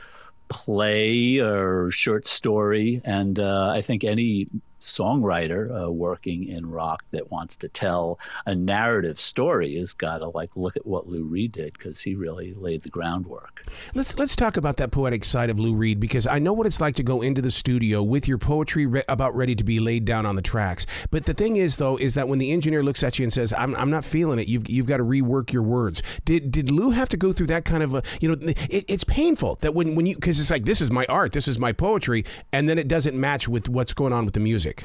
play 0.49 1.39
or 1.39 1.89
short 1.91 2.27
story. 2.27 3.01
And 3.05 3.39
uh, 3.39 3.71
I 3.73 3.81
think 3.81 4.03
any 4.03 4.47
songwriter 4.79 5.85
uh, 5.85 5.91
working 5.91 6.47
in 6.47 6.69
rock 6.69 7.03
that 7.11 7.31
wants 7.31 7.55
to 7.57 7.69
tell 7.69 8.19
a 8.45 8.55
narrative 8.55 9.19
story 9.19 9.75
has 9.75 9.93
got 9.93 10.19
to 10.19 10.29
like 10.29 10.55
look 10.55 10.75
at 10.75 10.85
what 10.85 11.07
Lou 11.07 11.23
Reed 11.23 11.53
did 11.53 11.73
because 11.73 12.01
he 12.01 12.15
really 12.15 12.53
laid 12.53 12.81
the 12.81 12.89
groundwork. 12.89 13.63
Let's 13.93 14.17
let's 14.17 14.35
talk 14.35 14.57
about 14.57 14.77
that 14.77 14.91
poetic 14.91 15.23
side 15.23 15.49
of 15.49 15.59
Lou 15.59 15.73
Reed 15.73 15.99
because 15.99 16.25
I 16.27 16.39
know 16.39 16.53
what 16.53 16.67
it's 16.67 16.81
like 16.81 16.95
to 16.95 17.03
go 17.03 17.21
into 17.21 17.41
the 17.41 17.51
studio 17.51 18.01
with 18.01 18.27
your 18.27 18.37
poetry 18.37 18.85
re- 18.85 19.03
about 19.07 19.35
ready 19.35 19.55
to 19.55 19.63
be 19.63 19.79
laid 19.79 20.05
down 20.05 20.25
on 20.25 20.35
the 20.35 20.41
tracks. 20.41 20.85
But 21.11 21.25
the 21.25 21.33
thing 21.33 21.55
is 21.55 21.77
though 21.77 21.97
is 21.97 22.13
that 22.13 22.27
when 22.27 22.39
the 22.39 22.51
engineer 22.51 22.83
looks 22.83 23.03
at 23.03 23.19
you 23.19 23.23
and 23.23 23.33
says 23.33 23.53
I'm, 23.53 23.75
I'm 23.75 23.89
not 23.89 24.05
feeling 24.05 24.39
it, 24.39 24.47
you've 24.47 24.69
you've 24.69 24.85
got 24.85 24.97
to 24.97 25.03
rework 25.03 25.51
your 25.51 25.63
words. 25.63 26.01
Did 26.25 26.51
did 26.51 26.71
Lou 26.71 26.91
have 26.91 27.09
to 27.09 27.17
go 27.17 27.33
through 27.33 27.47
that 27.47 27.65
kind 27.65 27.83
of 27.83 27.93
a 27.93 28.03
you 28.21 28.29
know 28.29 28.37
it, 28.69 28.85
it's 28.87 29.03
painful 29.03 29.57
that 29.61 29.73
when 29.73 29.95
when 29.95 30.05
you 30.05 30.15
because 30.15 30.39
it's 30.39 30.51
like 30.51 30.65
this 30.65 30.81
is 30.81 30.91
my 30.91 31.05
art, 31.07 31.31
this 31.31 31.47
is 31.47 31.59
my 31.59 31.73
poetry, 31.73 32.25
and 32.51 32.69
then 32.69 32.77
it 32.77 32.87
doesn't 32.87 33.19
match 33.19 33.47
with 33.47 33.69
what's 33.69 33.93
going 33.93 34.13
on 34.13 34.25
with 34.25 34.33
the 34.33 34.39
music. 34.39 34.78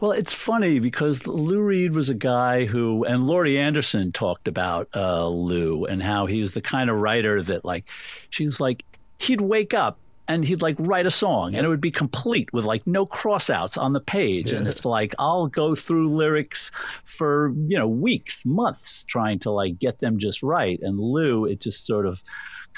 Well, 0.00 0.12
it's 0.12 0.32
funny 0.32 0.78
because 0.78 1.26
Lou 1.26 1.60
Reed 1.60 1.94
was 1.94 2.08
a 2.08 2.14
guy 2.14 2.64
who, 2.64 3.04
and 3.04 3.26
Laurie 3.26 3.58
Anderson 3.58 4.12
talked 4.12 4.48
about 4.48 4.88
uh, 4.94 5.28
Lou 5.28 5.84
and 5.84 6.02
how 6.02 6.26
he 6.26 6.40
was 6.40 6.54
the 6.54 6.60
kind 6.60 6.90
of 6.90 6.96
writer 6.96 7.42
that, 7.42 7.64
like, 7.64 7.90
she's 8.30 8.60
like, 8.60 8.84
he'd 9.18 9.40
wake 9.40 9.74
up 9.74 9.98
and 10.28 10.44
he'd 10.44 10.62
like 10.62 10.76
write 10.78 11.06
a 11.06 11.10
song 11.10 11.54
and 11.54 11.66
it 11.66 11.68
would 11.68 11.80
be 11.80 11.90
complete 11.90 12.52
with 12.52 12.64
like 12.64 12.86
no 12.86 13.04
crossouts 13.04 13.76
on 13.76 13.92
the 13.92 14.00
page. 14.00 14.52
Yeah. 14.52 14.58
And 14.58 14.68
it's 14.68 14.84
like, 14.84 15.14
I'll 15.18 15.48
go 15.48 15.74
through 15.74 16.08
lyrics 16.08 16.70
for, 17.04 17.52
you 17.66 17.76
know, 17.76 17.88
weeks, 17.88 18.46
months 18.46 19.04
trying 19.04 19.40
to 19.40 19.50
like 19.50 19.78
get 19.78 19.98
them 19.98 20.18
just 20.18 20.42
right. 20.42 20.78
And 20.82 21.00
Lou, 21.00 21.46
it 21.46 21.60
just 21.60 21.84
sort 21.86 22.06
of, 22.06 22.22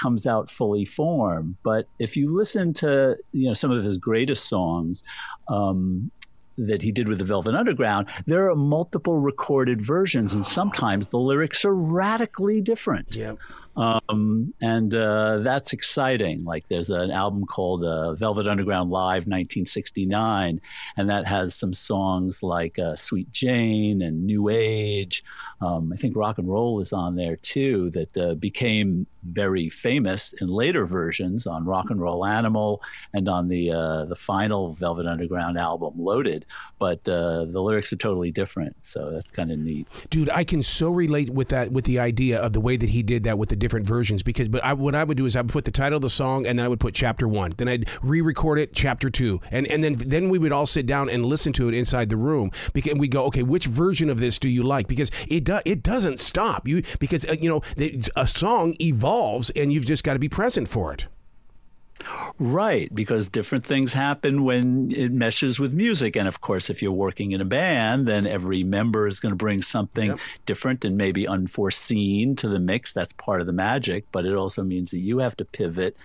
comes 0.00 0.26
out 0.26 0.50
fully 0.50 0.84
formed. 0.84 1.56
But 1.62 1.86
if 1.98 2.16
you 2.16 2.34
listen 2.34 2.72
to 2.74 3.16
you 3.32 3.48
know 3.48 3.54
some 3.54 3.70
of 3.70 3.84
his 3.84 3.98
greatest 3.98 4.48
songs, 4.48 5.04
um, 5.48 6.10
that 6.56 6.82
he 6.82 6.92
did 6.92 7.08
with 7.08 7.18
the 7.18 7.24
Velvet 7.24 7.54
Underground, 7.54 8.08
there 8.26 8.50
are 8.50 8.56
multiple 8.56 9.18
recorded 9.18 9.80
versions, 9.80 10.34
and 10.34 10.44
sometimes 10.44 11.08
the 11.08 11.18
lyrics 11.18 11.64
are 11.64 11.74
radically 11.74 12.60
different. 12.60 13.14
Yeah. 13.14 13.34
Um, 13.76 14.52
and 14.60 14.94
uh, 14.94 15.38
that's 15.38 15.72
exciting. 15.72 16.44
Like 16.44 16.68
there's 16.68 16.90
an 16.90 17.10
album 17.10 17.46
called 17.46 17.84
uh, 17.84 18.14
Velvet 18.14 18.46
Underground 18.46 18.90
Live 18.90 19.26
1969, 19.26 20.60
and 20.96 21.10
that 21.10 21.26
has 21.26 21.54
some 21.54 21.72
songs 21.72 22.42
like 22.42 22.78
uh, 22.78 22.96
Sweet 22.96 23.30
Jane 23.32 24.02
and 24.02 24.24
New 24.24 24.48
Age. 24.48 25.24
Um, 25.60 25.90
I 25.92 25.96
think 25.96 26.16
Rock 26.16 26.38
and 26.38 26.48
Roll 26.48 26.80
is 26.80 26.92
on 26.92 27.16
there 27.16 27.36
too, 27.36 27.90
that 27.90 28.16
uh, 28.18 28.34
became 28.34 29.06
very 29.24 29.68
famous 29.68 30.32
in 30.40 30.48
later 30.48 30.84
versions 30.84 31.46
on 31.46 31.64
Rock 31.64 31.90
and 31.90 32.00
Roll 32.00 32.26
Animal 32.26 32.82
and 33.14 33.28
on 33.28 33.48
the 33.48 33.70
uh, 33.70 34.04
the 34.06 34.16
final 34.16 34.72
Velvet 34.74 35.06
Underground 35.06 35.58
album 35.58 35.94
Loaded. 35.96 36.44
But 36.78 37.08
uh, 37.08 37.44
the 37.44 37.60
lyrics 37.60 37.92
are 37.92 37.96
totally 37.96 38.32
different, 38.32 38.76
so 38.82 39.10
that's 39.10 39.30
kind 39.30 39.50
of 39.52 39.58
neat. 39.58 39.86
Dude, 40.10 40.30
I 40.30 40.44
can 40.44 40.62
so 40.62 40.90
relate 40.90 41.30
with 41.30 41.48
that 41.48 41.72
with 41.72 41.84
the 41.84 41.98
idea 41.98 42.40
of 42.40 42.52
the 42.52 42.60
way 42.60 42.76
that 42.76 42.90
he 42.90 43.02
did 43.02 43.24
that 43.24 43.38
with 43.38 43.48
the 43.48 43.56
different 43.62 43.86
versions 43.86 44.22
because 44.22 44.48
but 44.48 44.62
I, 44.64 44.72
what 44.72 44.94
I 44.94 45.04
would 45.04 45.16
do 45.16 45.24
is 45.24 45.36
I 45.36 45.40
would 45.40 45.52
put 45.52 45.64
the 45.64 45.70
title 45.70 45.96
of 45.96 46.02
the 46.02 46.10
song 46.10 46.46
and 46.46 46.58
then 46.58 46.66
I 46.66 46.68
would 46.68 46.80
put 46.80 46.94
chapter 46.94 47.28
one. 47.28 47.52
Then 47.56 47.68
I'd 47.68 47.88
re-record 48.02 48.58
it, 48.58 48.74
chapter 48.74 49.08
two, 49.08 49.40
and 49.50 49.66
and 49.68 49.82
then 49.82 49.94
then 49.94 50.28
we 50.28 50.38
would 50.38 50.52
all 50.52 50.66
sit 50.66 50.84
down 50.84 51.08
and 51.08 51.24
listen 51.24 51.52
to 51.54 51.68
it 51.68 51.74
inside 51.74 52.08
the 52.08 52.16
room 52.16 52.50
because 52.72 52.94
we 52.94 53.08
go, 53.08 53.24
okay, 53.26 53.44
which 53.44 53.66
version 53.66 54.10
of 54.10 54.18
this 54.18 54.38
do 54.38 54.48
you 54.48 54.64
like? 54.64 54.88
Because 54.88 55.10
it 55.28 55.44
do, 55.44 55.60
it 55.64 55.82
doesn't 55.82 56.18
stop 56.18 56.66
you 56.66 56.82
because 56.98 57.24
uh, 57.26 57.36
you 57.40 57.48
know 57.48 57.62
a 58.16 58.26
song 58.26 58.74
evolves 58.80 59.50
and 59.50 59.72
you've 59.72 59.86
just 59.86 60.02
got 60.02 60.14
to 60.14 60.18
be 60.18 60.28
present 60.28 60.66
for 60.68 60.92
it. 60.92 61.06
Right, 62.38 62.92
because 62.94 63.28
different 63.28 63.64
things 63.64 63.92
happen 63.92 64.44
when 64.44 64.90
it 64.90 65.12
meshes 65.12 65.60
with 65.60 65.72
music. 65.72 66.16
And 66.16 66.26
of 66.26 66.40
course, 66.40 66.70
if 66.70 66.82
you're 66.82 66.92
working 66.92 67.32
in 67.32 67.40
a 67.40 67.44
band, 67.44 68.06
then 68.06 68.26
every 68.26 68.64
member 68.64 69.06
is 69.06 69.20
going 69.20 69.32
to 69.32 69.36
bring 69.36 69.62
something 69.62 70.10
yep. 70.10 70.18
different 70.46 70.84
and 70.84 70.96
maybe 70.96 71.26
unforeseen 71.26 72.34
to 72.36 72.48
the 72.48 72.58
mix. 72.58 72.92
That's 72.92 73.12
part 73.14 73.40
of 73.40 73.46
the 73.46 73.52
magic, 73.52 74.04
but 74.12 74.24
it 74.24 74.34
also 74.34 74.62
means 74.62 74.90
that 74.90 74.98
you 74.98 75.18
have 75.18 75.36
to 75.36 75.44
pivot 75.44 75.96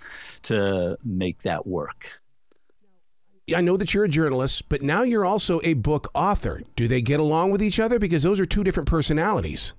to 0.42 0.96
make 1.04 1.42
that 1.42 1.66
work. 1.66 2.08
I 3.54 3.60
know 3.62 3.76
that 3.78 3.94
you're 3.94 4.04
a 4.04 4.08
journalist, 4.08 4.68
but 4.68 4.82
now 4.82 5.02
you're 5.02 5.24
also 5.24 5.60
a 5.64 5.74
book 5.74 6.10
author. 6.14 6.62
Do 6.76 6.86
they 6.86 7.00
get 7.00 7.18
along 7.18 7.50
with 7.50 7.62
each 7.62 7.80
other? 7.80 7.98
Because 7.98 8.22
those 8.22 8.38
are 8.38 8.46
two 8.46 8.62
different 8.62 8.88
personalities. 8.88 9.72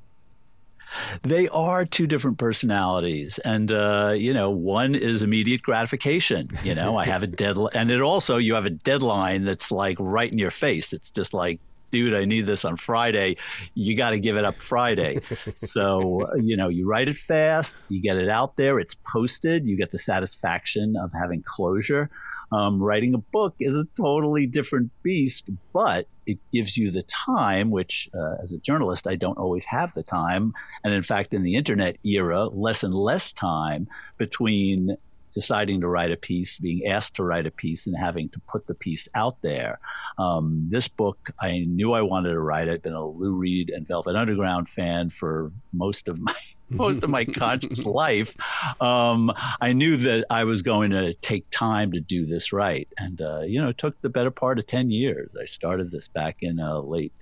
They 1.24 1.48
are 1.50 1.86
two 1.86 2.08
different 2.08 2.38
personalities, 2.38 3.39
and 3.39 3.72
uh, 3.72 4.13
you 4.15 4.34
know, 4.34 4.50
one 4.50 4.96
is 4.96 5.22
immediate 5.22 5.62
gratification. 5.62 6.50
You 6.63 6.75
know, 6.75 6.98
I 6.98 7.05
have 7.05 7.24
a 7.24 7.27
deadline, 7.43 7.74
and 7.75 7.91
it 7.91 8.01
also 8.01 8.38
you 8.38 8.55
have 8.55 8.65
a 8.65 8.72
deadline 8.72 9.46
that's 9.46 9.72
like 9.72 9.98
right 10.00 10.31
in 10.31 10.38
your 10.38 10.51
face. 10.51 10.93
It's 10.93 11.12
just 11.12 11.34
like 11.34 11.60
dude, 11.91 12.13
I 12.13 12.25
need 12.25 12.46
this 12.46 12.65
on 12.65 12.75
Friday. 12.75 13.38
You 13.74 13.96
got 13.96 14.12
to 14.12 14.19
give 14.19 14.38
it 14.38 14.46
up 14.46 14.55
Friday. 14.55 15.19
so, 15.22 16.22
you 16.38 16.55
know, 16.55 16.69
you 16.69 16.88
write 16.88 17.08
it 17.08 17.17
fast, 17.17 17.84
you 17.89 18.01
get 18.01 18.17
it 18.17 18.29
out 18.29 18.55
there, 18.55 18.79
it's 18.79 18.96
posted, 19.12 19.67
you 19.67 19.77
get 19.77 19.91
the 19.91 19.98
satisfaction 19.98 20.96
of 21.01 21.12
having 21.19 21.43
closure. 21.46 22.10
Um, 22.51 22.81
writing 22.81 23.13
a 23.13 23.19
book 23.19 23.55
is 23.60 23.75
a 23.75 23.86
totally 23.98 24.48
different 24.48 24.91
beast, 25.03 25.50
but 25.74 26.08
it 26.29 26.39
gives 26.51 26.77
you 26.77 26.91
the 26.91 27.03
time, 27.03 27.71
which 27.71 28.07
uh, 28.13 28.36
as 28.43 28.51
a 28.51 28.59
journalist, 28.59 29.07
I 29.07 29.15
don't 29.15 29.38
always 29.38 29.65
have 29.65 29.93
the 29.93 30.03
time. 30.03 30.53
And 30.83 30.93
in 30.93 31.03
fact, 31.03 31.33
in 31.33 31.43
the 31.43 31.55
internet 31.55 31.98
era, 32.05 32.45
less 32.45 32.83
and 32.83 32.93
less 32.93 33.33
time 33.33 33.88
between 34.17 34.95
deciding 35.29 35.81
to 35.81 35.88
write 35.88 36.12
a 36.12 36.17
piece, 36.17 36.59
being 36.59 36.86
asked 36.86 37.15
to 37.15 37.24
write 37.24 37.45
a 37.45 37.51
piece, 37.51 37.88
and 37.88 37.95
having 37.98 38.29
to 38.29 38.39
put 38.48 38.67
the 38.67 38.75
piece 38.75 39.07
out 39.15 39.41
there. 39.41 39.79
Um, 40.17 40.65
this 40.69 40.88
book, 40.88 41.29
I 41.41 41.65
knew 41.67 41.93
I 41.93 42.01
wanted 42.01 42.31
to 42.31 42.39
write. 42.39 42.69
I've 42.69 42.81
been 42.81 42.93
a 42.93 43.05
Lou 43.05 43.36
Reed 43.36 43.69
and 43.69 43.88
Velvet 43.88 44.15
Underground 44.15 44.67
fan 44.67 45.09
for 45.09 45.50
most 45.74 46.07
of 46.07 46.19
my 46.19 46.36
most 46.69 47.03
of 47.03 47.09
my 47.09 47.25
conscious 47.25 47.83
life. 47.83 48.36
Um, 48.79 49.33
I 49.59 49.74
knew 49.74 49.98
that 49.98 50.25
I 50.29 50.43
was 50.43 50.62
going 50.62 50.91
to 50.91 51.15
take 51.15 51.50
time 51.50 51.91
to 51.93 52.00
do 52.00 52.25
this 52.25 52.53
right, 52.53 52.88
and 53.00 53.21
uh, 53.21 53.41
you 53.41 53.62
know, 53.62 53.69
it 53.69 53.77
took 53.77 54.00
the 54.01 54.09
better 54.09 54.31
part 54.31 54.59
of 54.59 54.67
ten 54.67 54.91
years. 54.91 55.36
I 55.39 55.45
started 55.45 55.91
this 55.91 56.07
back 56.07 56.38
in 56.41 56.59
uh, 56.59 56.79
late 56.79 57.13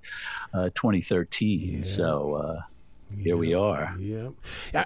uh, 0.54 0.70
2013, 0.76 1.78
yeah. 1.78 1.82
so 1.84 2.60
here 3.16 3.38
we 3.38 3.54
are. 3.54 3.96
Yeah. 4.00 4.30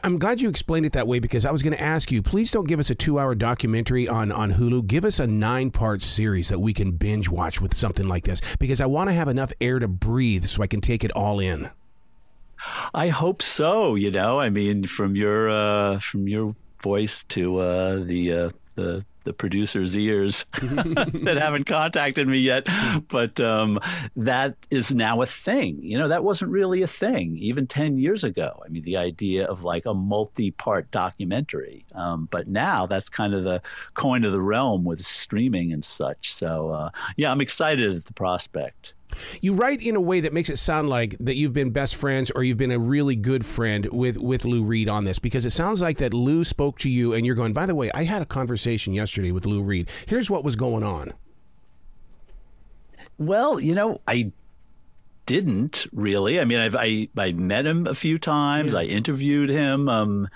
I'm 0.04 0.20
glad 0.20 0.42
you 0.42 0.50
explained 0.50 0.86
it 0.86 0.94
that 0.94 1.08
way 1.08 1.20
because 1.20 1.46
I 1.46 1.52
was 1.52 1.62
going 1.62 1.74
to 1.74 1.82
ask 1.82 2.12
you, 2.12 2.22
please 2.22 2.52
don't 2.52 2.68
give 2.68 2.80
us 2.80 2.90
a 2.90 2.96
two 2.96 3.20
hour 3.20 3.36
documentary 3.36 4.08
on, 4.08 4.32
on 4.32 4.54
Hulu. 4.54 4.88
Give 4.88 5.06
us 5.06 5.20
a 5.20 5.28
nine 5.28 5.72
part 5.72 6.04
series 6.04 6.50
that 6.50 6.60
we 6.60 6.74
can 6.74 6.92
binge 6.92 7.30
watch 7.30 7.62
with 7.62 7.74
something 7.76 8.08
like 8.08 8.26
this 8.26 8.42
because 8.60 8.82
I 8.82 8.86
want 8.86 9.10
to 9.10 9.14
have 9.14 9.28
enough 9.28 9.54
air 9.60 9.80
to 9.80 9.88
breathe 9.88 10.46
so 10.46 10.64
I 10.64 10.68
can 10.68 10.82
take 10.82 11.04
it 11.04 11.12
all 11.12 11.40
in. 11.40 11.70
I 12.94 13.08
hope 13.08 13.42
so. 13.42 13.96
You 13.96 14.12
know, 14.12 14.40
I 14.40 14.50
mean, 14.50 14.86
from 14.86 15.16
your 15.16 15.50
uh, 15.50 16.00
from 16.00 16.28
your 16.28 16.56
voice 16.82 17.24
to 17.26 17.58
uh, 17.60 18.00
the 18.00 18.34
uh, 18.34 18.50
the 18.76 19.06
the 19.24 19.34
producer's 19.34 19.96
ears 19.96 20.46
that 20.62 21.38
haven't 21.40 21.66
contacted 21.66 22.28
me 22.28 22.40
yet. 22.40 22.66
But 23.08 23.40
um, 23.40 23.80
that 24.16 24.56
is 24.72 24.94
now 24.94 25.22
a 25.22 25.26
thing. 25.26 25.80
You 25.82 25.98
know, 25.98 26.08
that 26.08 26.24
wasn't 26.24 26.52
really 26.52 26.82
a 26.82 26.88
thing 26.88 27.38
even 27.38 27.68
10 27.68 27.98
years 27.98 28.24
ago. 28.24 28.62
I 28.66 28.70
mean, 28.70 28.84
the 28.84 28.98
idea 28.98 29.46
of 29.46 29.64
like 29.64 29.86
a 29.86 29.94
multi 29.94 30.52
part 30.52 30.90
documentary. 30.92 31.86
Um, 31.96 32.28
but 32.32 32.48
now 32.48 32.86
that's 32.86 33.10
kind 33.10 33.34
of 33.34 33.44
the 33.44 33.62
coin 33.94 34.24
of 34.24 34.32
the 34.32 34.42
realm 34.42 34.84
with 34.84 35.02
streaming 35.02 35.72
and 35.72 35.86
such. 35.86 36.34
So, 36.34 36.70
uh, 36.70 36.90
yeah, 37.16 37.32
I'm 37.32 37.42
excited 37.42 37.94
at 37.94 38.06
the 38.06 38.14
prospect. 38.14 38.96
You 39.42 39.54
write 39.54 39.82
in 39.82 39.96
a 39.96 40.02
way 40.02 40.20
that 40.22 40.34
makes 40.34 40.50
it 40.50 40.58
sound 40.58 40.90
like 40.90 41.16
that 41.20 41.36
you've 41.36 41.54
been 41.54 41.72
best 41.72 41.96
friends 41.96 42.32
or 42.32 42.44
you've 42.44 42.58
been 42.58 42.72
a 42.72 42.80
really 42.80 43.16
good 43.16 43.46
friend 43.46 43.88
with 43.92 44.18
with 44.18 44.46
Lou 44.46 44.64
Reed 44.64 44.90
on 44.90 45.04
this 45.04 45.20
because 45.20 45.46
it 45.46 45.52
sounds 45.52 45.82
like 45.82 45.98
that 45.98 46.14
Lou 46.14 46.44
spoke 46.44 46.80
to 46.80 46.90
you 46.90 47.14
and 47.14 47.26
you're 47.26 47.36
going, 47.36 47.54
by 47.54 47.66
the 47.66 47.76
way, 47.76 47.92
I 47.94 48.04
had 48.04 48.22
a 48.22 48.26
conversation 48.26 48.94
yesterday 48.94 49.32
with 49.32 49.46
Lou 49.46 49.62
Reed. 49.62 49.90
Here's 50.08 50.30
what 50.30 50.44
was 50.44 50.56
going 50.56 50.84
on. 50.84 51.14
Well, 53.18 53.60
you 53.60 53.76
know, 53.76 54.02
I 54.08 54.32
didn't 55.26 55.88
really. 55.94 56.40
I 56.40 56.46
mean, 56.46 56.60
I've, 56.60 56.76
I 56.76 57.08
I 57.18 57.32
met 57.34 57.66
him 57.66 57.88
a 57.88 57.96
few 57.96 58.18
times. 58.18 58.74
Yeah. 58.74 58.80
I 58.80 58.84
interviewed 58.84 59.50
him. 59.50 59.88
Um, 59.88 60.28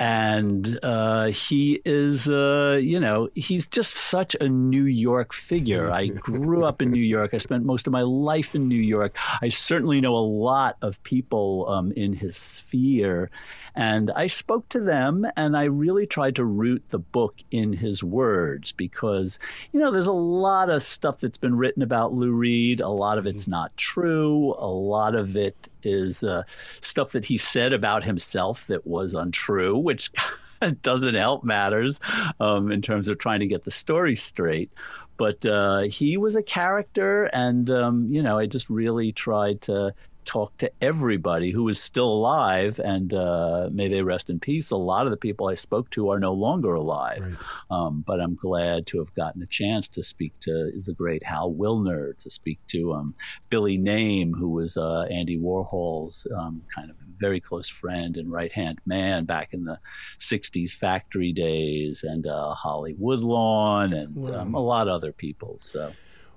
and 0.00 0.78
uh, 0.82 1.26
he 1.26 1.82
is, 1.84 2.26
uh, 2.26 2.80
you 2.82 2.98
know, 2.98 3.28
he's 3.34 3.68
just 3.68 3.92
such 3.92 4.34
a 4.40 4.48
New 4.48 4.86
York 4.86 5.34
figure. 5.34 5.90
I 5.90 6.06
grew 6.06 6.64
up 6.64 6.80
in 6.80 6.90
New 6.90 7.02
York. 7.02 7.34
I 7.34 7.36
spent 7.36 7.66
most 7.66 7.86
of 7.86 7.92
my 7.92 8.00
life 8.00 8.54
in 8.54 8.66
New 8.66 8.76
York. 8.76 9.18
I 9.42 9.50
certainly 9.50 10.00
know 10.00 10.16
a 10.16 10.24
lot 10.24 10.78
of 10.80 11.02
people 11.02 11.68
um, 11.68 11.92
in 11.92 12.14
his 12.14 12.34
sphere, 12.34 13.30
and 13.74 14.10
I 14.12 14.26
spoke 14.26 14.70
to 14.70 14.80
them, 14.80 15.26
and 15.36 15.54
I 15.54 15.64
really 15.64 16.06
tried 16.06 16.36
to 16.36 16.46
root 16.46 16.82
the 16.88 16.98
book 16.98 17.36
in 17.50 17.74
his 17.74 18.02
words 18.02 18.72
because, 18.72 19.38
you 19.70 19.80
know, 19.80 19.90
there's 19.90 20.06
a 20.06 20.12
lot 20.12 20.70
of 20.70 20.82
stuff 20.82 21.20
that's 21.20 21.38
been 21.38 21.56
written 21.56 21.82
about 21.82 22.14
Lou 22.14 22.32
Reed. 22.32 22.80
A 22.80 22.88
lot 22.88 23.18
of 23.18 23.26
it's 23.26 23.46
not 23.46 23.76
true. 23.76 24.54
A 24.56 24.66
lot 24.66 25.14
of 25.14 25.36
it 25.36 25.68
is 25.86 26.22
uh, 26.22 26.42
stuff 26.80 27.12
that 27.12 27.24
he 27.24 27.36
said 27.36 27.72
about 27.72 28.04
himself 28.04 28.66
that 28.66 28.86
was 28.86 29.14
untrue, 29.14 29.76
which 29.76 30.10
doesn't 30.82 31.14
help 31.14 31.44
matters 31.44 32.00
um, 32.38 32.70
in 32.70 32.82
terms 32.82 33.08
of 33.08 33.18
trying 33.18 33.40
to 33.40 33.46
get 33.46 33.64
the 33.64 33.70
story 33.70 34.16
straight. 34.16 34.70
But 35.16 35.44
uh, 35.44 35.80
he 35.80 36.16
was 36.16 36.34
a 36.34 36.42
character, 36.42 37.24
and 37.32 37.70
um, 37.70 38.06
you 38.08 38.22
know, 38.22 38.38
I 38.38 38.46
just 38.46 38.70
really 38.70 39.12
tried 39.12 39.60
to 39.62 39.94
talk 40.30 40.56
to 40.58 40.70
everybody 40.80 41.50
who 41.50 41.68
is 41.68 41.82
still 41.82 42.08
alive, 42.08 42.78
and 42.78 43.12
uh, 43.12 43.68
may 43.72 43.88
they 43.88 44.00
rest 44.00 44.30
in 44.30 44.38
peace. 44.38 44.70
A 44.70 44.76
lot 44.76 45.04
of 45.04 45.10
the 45.10 45.16
people 45.16 45.48
I 45.48 45.54
spoke 45.54 45.90
to 45.90 46.08
are 46.10 46.20
no 46.20 46.32
longer 46.32 46.74
alive, 46.74 47.18
right. 47.20 47.76
um, 47.76 48.04
but 48.06 48.20
I'm 48.20 48.36
glad 48.36 48.86
to 48.88 48.98
have 48.98 49.12
gotten 49.14 49.42
a 49.42 49.46
chance 49.46 49.88
to 49.88 50.04
speak 50.04 50.32
to 50.42 50.70
the 50.86 50.94
great 50.96 51.24
Hal 51.24 51.52
Willner, 51.52 52.16
to 52.18 52.30
speak 52.30 52.60
to 52.68 52.92
um, 52.92 53.14
Billy 53.48 53.76
Name, 53.76 54.32
who 54.32 54.50
was 54.50 54.76
uh, 54.76 55.08
Andy 55.10 55.36
Warhol's 55.36 56.24
um, 56.38 56.62
kind 56.72 56.90
of 56.90 56.96
very 57.18 57.40
close 57.40 57.68
friend 57.68 58.16
and 58.16 58.30
right 58.30 58.52
hand 58.52 58.78
man 58.86 59.24
back 59.24 59.52
in 59.52 59.64
the 59.64 59.78
60s 60.20 60.70
factory 60.70 61.32
days, 61.32 62.04
and 62.04 62.28
uh, 62.28 62.54
Holly 62.54 62.94
Woodlawn, 62.96 63.92
and 63.92 64.14
wow. 64.14 64.40
Um, 64.40 64.54
a 64.54 64.60
lot 64.60 64.86
of 64.86 64.94
other 64.94 65.12
people. 65.12 65.58
So. 65.58 65.92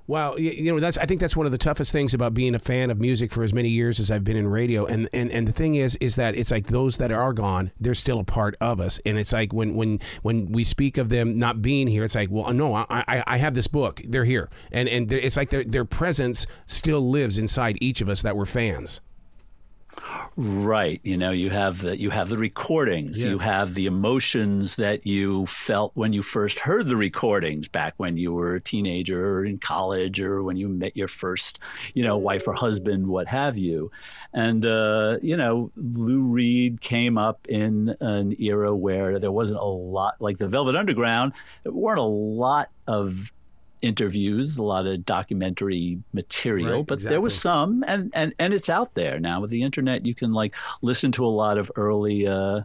Wow, 0.06 0.36
you 0.36 0.74
know 0.74 0.80
that's 0.82 0.98
I 0.98 1.06
think 1.06 1.22
that's 1.22 1.36
one 1.36 1.46
of 1.46 1.54
the 1.54 1.58
toughest 1.58 1.94
things 1.94 2.14
about 2.14 2.34
being 2.34 2.56
a 2.56 2.60
fan 2.60 2.92
of 2.92 3.00
music 3.00 3.32
for 3.32 3.42
as 3.42 3.54
many 3.54 3.70
years 3.70 4.02
as 4.02 4.12
I've 4.12 4.26
been 4.26 4.36
in 4.36 4.48
radio. 4.48 4.86
And 4.86 5.08
and 5.14 5.32
and 5.32 5.48
the 5.48 5.54
thing 5.54 5.76
is, 5.76 5.96
is 5.98 6.16
that 6.16 6.36
it's 6.36 6.52
like 6.52 6.68
those 6.68 6.98
that 6.98 7.10
are 7.10 7.32
gone, 7.32 7.72
they're 7.80 7.96
still 7.96 8.20
a 8.20 8.26
part 8.26 8.56
of 8.60 8.82
us. 8.82 9.00
And 9.06 9.18
it's 9.18 9.32
like 9.32 9.54
when 9.54 9.76
when 9.76 10.02
when 10.22 10.52
we 10.52 10.66
speak 10.66 10.98
of 10.98 11.08
them 11.08 11.40
not 11.40 11.62
being 11.62 11.88
here, 11.88 12.04
it's 12.04 12.16
like, 12.16 12.30
well, 12.30 12.52
no, 12.54 12.76
I 12.76 12.86
I, 12.90 13.24
I 13.26 13.38
have 13.38 13.54
this 13.54 13.68
book, 13.68 14.02
they're 14.06 14.26
here, 14.26 14.50
and 14.74 14.90
and 14.90 15.10
it's 15.10 15.38
like 15.38 15.52
their 15.52 15.64
their 15.64 15.86
presence 15.86 16.48
still 16.66 17.10
lives 17.10 17.38
inside 17.38 17.78
each 17.80 18.02
of 18.02 18.10
us 18.10 18.22
that 18.24 18.36
were 18.36 18.46
fans. 18.46 19.00
Right. 20.36 21.00
You 21.04 21.18
know, 21.18 21.32
you 21.32 21.50
have 21.50 21.80
the 21.80 22.00
you 22.00 22.10
have 22.10 22.30
the 22.30 22.38
recordings. 22.38 23.20
Yes. 23.20 23.28
You 23.28 23.38
have 23.38 23.74
the 23.74 23.86
emotions 23.86 24.78
that 24.78 25.06
you 25.06 25.46
felt 25.46 25.92
when 25.96 26.14
you 26.14 26.24
first 26.24 26.60
heard 26.60 26.88
the 26.88 26.96
recordings 26.96 27.68
back 27.68 27.94
when 27.98 28.18
you 28.18 28.34
were 28.34 28.56
a 28.56 28.62
teenager 28.62 29.38
or 29.38 29.46
in 29.46 29.58
college 29.58 30.20
or 30.20 30.42
when 30.44 30.58
you 30.58 30.68
met 30.68 30.98
your 30.98 31.08
first, 31.08 31.60
you 31.94 32.04
know, 32.04 32.18
wife 32.18 32.48
or 32.48 32.54
husband, 32.54 33.08
what 33.08 33.28
have 33.28 33.58
you. 33.58 33.92
And 34.34 34.66
uh, 34.66 35.20
you 35.22 35.38
know, 35.38 35.72
Lou 35.76 36.22
Reed 36.22 36.82
came 36.82 37.18
up 37.18 37.48
in 37.48 37.96
an 38.02 38.36
era 38.42 38.76
where 38.76 39.20
there 39.20 39.32
wasn't 39.32 39.60
a 39.60 39.66
lot 39.66 40.16
like 40.20 40.38
the 40.38 40.48
Velvet 40.48 40.76
Underground, 40.76 41.34
there 41.64 41.74
weren't 41.74 42.00
a 42.00 42.04
lot 42.04 42.70
of 42.88 43.32
interviews, 43.84 44.58
a 44.58 44.64
lot 44.64 44.86
of 44.88 45.06
documentary 45.06 46.00
material, 46.14 46.78
right, 46.78 46.88
but 46.88 46.96
exactly. 46.96 47.14
there 47.14 47.22
was 47.22 47.40
some, 47.40 47.84
and, 47.88 48.12
and 48.16 48.34
and 48.40 48.54
it's 48.54 48.70
out 48.70 48.94
there 48.94 49.20
now 49.20 49.42
with 49.42 49.50
the 49.50 49.64
internet. 49.64 50.06
You 50.06 50.16
can 50.16 50.34
like 50.34 50.56
listen 50.82 51.12
to 51.14 51.26
a 51.26 51.28
lot 51.28 51.58
of 51.58 51.72
early. 51.76 52.28
Uh, 52.28 52.62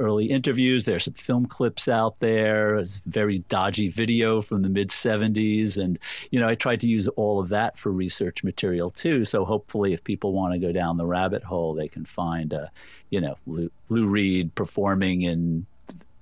early 0.00 0.24
interviews. 0.24 0.86
There's 0.86 1.04
some 1.04 1.14
film 1.14 1.46
clips 1.46 1.86
out 1.86 2.18
there. 2.20 2.76
It's 2.76 3.00
very 3.00 3.40
dodgy 3.50 3.88
video 3.88 4.40
from 4.40 4.62
the 4.62 4.68
mid 4.68 4.88
70s. 4.88 5.76
And, 5.76 5.98
you 6.30 6.40
know, 6.40 6.48
I 6.48 6.54
tried 6.54 6.80
to 6.80 6.88
use 6.88 7.06
all 7.08 7.38
of 7.38 7.50
that 7.50 7.76
for 7.76 7.92
research 7.92 8.42
material 8.42 8.90
too. 8.90 9.24
So 9.24 9.44
hopefully, 9.44 9.92
if 9.92 10.02
people 10.02 10.32
want 10.32 10.54
to 10.54 10.58
go 10.58 10.72
down 10.72 10.96
the 10.96 11.06
rabbit 11.06 11.44
hole, 11.44 11.74
they 11.74 11.86
can 11.86 12.04
find, 12.04 12.54
uh, 12.54 12.66
you 13.10 13.20
know, 13.20 13.36
Lou, 13.46 13.70
Lou 13.90 14.06
Reed 14.06 14.54
performing 14.54 15.22
in 15.22 15.66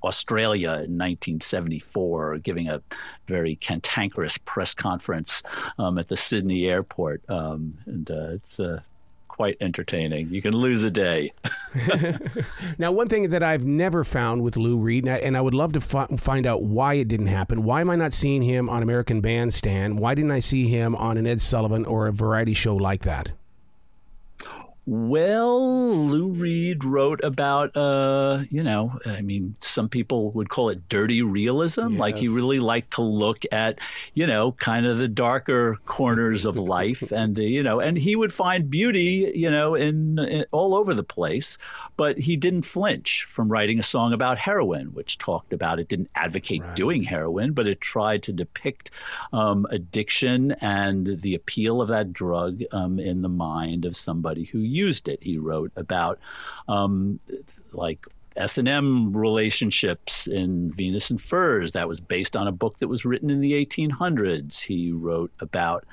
Australia 0.03 0.71
in 0.71 0.97
1974, 0.97 2.39
giving 2.39 2.69
a 2.69 2.83
very 3.27 3.57
cantankerous 3.57 4.39
press 4.39 4.75
conference 4.75 5.43
um, 5.79 5.99
at 5.99 6.09
the 6.09 6.17
Sydney 6.17 6.67
airport. 6.67 7.23
Um, 7.29 7.75
and 7.87 8.11
uh, 8.11 8.29
it's 8.33 8.61
uh, 8.61 8.81
quite 9.39 9.57
entertaining. 9.61 10.29
You 10.31 10.43
can 10.43 10.53
lose 10.53 10.83
a 10.83 10.91
day. 10.91 11.31
now, 12.79 12.91
one 12.91 13.09
thing 13.09 13.29
that 13.29 13.43
I've 13.43 13.65
never 13.65 14.03
found 14.03 14.43
with 14.43 14.57
Lou 14.57 14.77
Reed, 14.77 15.05
and 15.05 15.13
I, 15.13 15.19
and 15.19 15.37
I 15.37 15.41
would 15.41 15.55
love 15.55 15.73
to 15.75 15.81
fi- 15.81 16.09
find 16.17 16.47
out 16.47 16.65
why 16.65 16.95
it 16.95 17.07
didn't 17.07 17.29
happen. 17.29 17.63
Why 17.63 17.81
am 17.81 17.91
I 17.91 17.97
not 17.97 18.13
seeing 18.13 18.43
him 18.43 18.69
on 18.69 18.83
American 18.83 19.21
Bandstand? 19.21 20.01
Why 20.01 20.15
didn't 20.15 20.33
I 20.33 20.41
see 20.41 20.69
him 20.69 20.97
on 20.97 21.17
an 21.17 21.27
Ed 21.27 21.41
Sullivan 21.41 21.85
or 21.85 22.09
a 22.09 22.13
variety 22.13 22.55
show 22.55 22.75
like 22.75 23.03
that? 23.03 23.33
Well, 24.91 26.07
Lou 26.07 26.31
Reed 26.31 26.83
wrote 26.83 27.23
about, 27.23 27.77
uh, 27.77 28.45
you 28.49 28.63
know, 28.63 28.99
I 29.05 29.21
mean, 29.21 29.55
some 29.61 29.87
people 29.91 30.31
would 30.31 30.49
call 30.49 30.71
it 30.71 30.89
dirty 30.89 31.21
realism. 31.21 31.91
Yes. 31.91 32.01
Like 32.01 32.17
he 32.17 32.29
really 32.29 32.59
liked 32.59 32.95
to 32.95 33.03
look 33.03 33.45
at, 33.53 33.81
you 34.15 34.27
know, 34.27 34.53
kind 34.53 34.87
of 34.87 34.97
the 34.97 35.07
darker 35.07 35.77
corners 35.85 36.47
of 36.47 36.57
life, 36.57 37.13
and 37.13 37.39
uh, 37.39 37.43
you 37.43 37.63
know, 37.63 37.81
and 37.81 37.99
he 37.99 38.17
would 38.17 38.33
find 38.33 38.71
beauty, 38.71 39.31
you 39.35 39.51
know, 39.51 39.75
in, 39.75 40.19
in, 40.21 40.47
all 40.53 40.75
over 40.75 40.95
the 40.95 41.05
place. 41.05 41.59
But 41.99 42.19
he 42.19 42.39
didn't 42.39 42.63
flinch 42.63 43.25
from 43.25 43.53
writing 43.53 43.79
a 43.79 43.83
song 43.83 44.15
about 44.15 44.39
heroin, 44.39 44.95
which 44.95 45.19
talked 45.19 45.53
about 45.53 45.79
it 45.79 45.89
didn't 45.89 46.09
advocate 46.15 46.63
right. 46.63 46.77
doing 46.77 47.03
heroin, 47.03 47.53
but 47.53 47.69
it 47.69 47.83
tried 47.83 48.23
to 48.23 48.33
depict 48.33 48.91
um, 49.35 49.67
addiction 49.69 50.53
and 50.63 51.21
the 51.21 51.35
appeal 51.35 51.83
of 51.83 51.89
that 51.89 52.11
drug 52.15 52.63
um, 52.73 52.99
in 52.99 53.21
the 53.21 53.29
mind 53.29 53.85
of 53.85 53.95
somebody 53.95 54.45
who 54.45 54.61
used 54.79 55.09
it. 55.09 55.23
He 55.23 55.39
wrote 55.39 55.73
about 55.77 56.19
um, 56.69 57.21
like 57.73 58.07
S&M 58.37 59.13
relationships 59.13 60.27
in 60.27 60.71
Venus 60.71 61.11
and 61.11 61.21
Furs. 61.21 61.73
That 61.73 61.89
was 61.89 62.01
based 62.01 62.37
on 62.37 62.47
a 62.47 62.53
book 62.53 62.79
that 62.79 62.89
was 62.89 63.05
written 63.05 63.31
in 63.31 63.41
the 63.41 63.53
1800s. 63.53 64.61
He 64.61 64.93
wrote 64.93 65.33
about, 65.41 65.85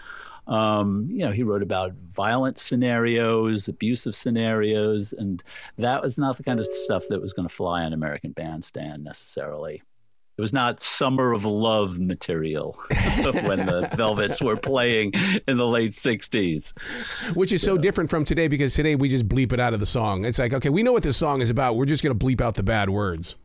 um, 0.47 1.07
you 1.09 1.25
know, 1.25 1.31
he 1.31 1.43
wrote 1.43 1.63
about 1.63 1.93
violent 1.93 2.59
scenarios, 2.59 3.67
abusive 3.67 4.15
scenarios, 4.15 5.13
and 5.13 5.43
that 5.77 6.01
was 6.01 6.17
not 6.17 6.37
the 6.37 6.43
kind 6.43 6.59
of 6.59 6.65
stuff 6.67 7.07
that 7.09 7.21
was 7.21 7.33
going 7.33 7.47
to 7.47 7.53
fly 7.53 7.83
on 7.83 7.93
American 7.93 8.31
Bandstand 8.31 9.03
necessarily. 9.03 9.81
It 10.37 10.41
was 10.41 10.51
not 10.51 10.81
Summer 10.81 11.31
of 11.31 11.45
Love 11.45 11.99
material 11.99 12.73
when 13.43 13.65
the 13.65 13.89
Velvets 13.95 14.41
were 14.41 14.57
playing 14.57 15.13
in 15.47 15.55
the 15.55 15.65
late 15.65 15.91
60s. 15.91 16.77
Which 17.35 17.53
is 17.53 17.61
so. 17.61 17.75
so 17.75 17.77
different 17.77 18.09
from 18.09 18.25
today 18.25 18.49
because 18.49 18.73
today 18.73 18.95
we 18.95 19.07
just 19.07 19.29
bleep 19.29 19.53
it 19.53 19.61
out 19.61 19.73
of 19.73 19.79
the 19.79 19.85
song. 19.85 20.25
It's 20.25 20.37
like, 20.37 20.53
okay, 20.53 20.69
we 20.69 20.83
know 20.83 20.91
what 20.91 21.03
this 21.03 21.15
song 21.15 21.41
is 21.41 21.49
about. 21.49 21.77
We're 21.77 21.85
just 21.85 22.03
going 22.03 22.17
to 22.17 22.25
bleep 22.25 22.41
out 22.41 22.55
the 22.55 22.63
bad 22.63 22.89
words. 22.89 23.35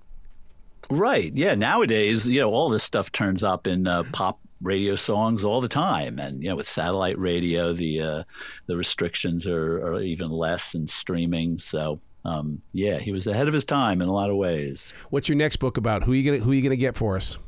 Right. 0.90 1.32
Yeah. 1.32 1.54
Nowadays, 1.54 2.26
you 2.26 2.40
know, 2.40 2.48
all 2.48 2.68
this 2.68 2.82
stuff 2.82 3.12
turns 3.12 3.44
up 3.44 3.68
in 3.68 3.86
uh, 3.86 4.02
pop 4.12 4.40
radio 4.60 4.96
songs 4.96 5.44
all 5.44 5.60
the 5.60 5.68
time, 5.68 6.18
and 6.18 6.42
you 6.42 6.48
know, 6.48 6.56
with 6.56 6.68
satellite 6.68 7.18
radio, 7.18 7.72
the 7.72 8.00
uh, 8.00 8.22
the 8.66 8.76
restrictions 8.76 9.46
are, 9.46 9.76
are 9.86 10.00
even 10.00 10.30
less 10.30 10.74
in 10.74 10.86
streaming. 10.86 11.58
So 11.58 12.00
um, 12.24 12.60
yeah, 12.72 12.98
he 12.98 13.12
was 13.12 13.26
ahead 13.26 13.48
of 13.48 13.54
his 13.54 13.64
time 13.64 14.02
in 14.02 14.08
a 14.08 14.12
lot 14.12 14.30
of 14.30 14.36
ways. 14.36 14.94
What's 15.10 15.28
your 15.28 15.36
next 15.36 15.56
book 15.56 15.76
about? 15.76 16.04
Who 16.04 16.12
are 16.12 16.14
you 16.14 16.30
gonna 16.30 16.44
Who 16.44 16.52
are 16.52 16.54
you 16.54 16.62
gonna 16.62 16.76
get 16.76 16.96
for 16.96 17.16
us? 17.16 17.38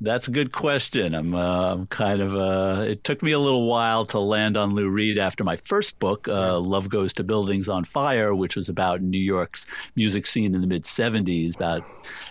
That's 0.00 0.28
a 0.28 0.30
good 0.30 0.52
question. 0.52 1.12
I'm, 1.12 1.34
uh, 1.34 1.72
I'm 1.72 1.86
kind 1.88 2.20
of. 2.20 2.36
Uh, 2.36 2.84
it 2.86 3.02
took 3.02 3.20
me 3.20 3.32
a 3.32 3.38
little 3.38 3.66
while 3.66 4.06
to 4.06 4.20
land 4.20 4.56
on 4.56 4.72
Lou 4.72 4.88
Reed 4.88 5.18
after 5.18 5.42
my 5.42 5.56
first 5.56 5.98
book, 5.98 6.28
uh, 6.28 6.60
"Love 6.60 6.88
Goes 6.88 7.12
to 7.14 7.24
Buildings 7.24 7.68
on 7.68 7.84
Fire," 7.84 8.32
which 8.32 8.54
was 8.54 8.68
about 8.68 9.02
New 9.02 9.18
York's 9.18 9.66
music 9.96 10.24
scene 10.28 10.54
in 10.54 10.60
the 10.60 10.68
mid 10.68 10.84
'70s, 10.84 11.56
about 11.56 11.82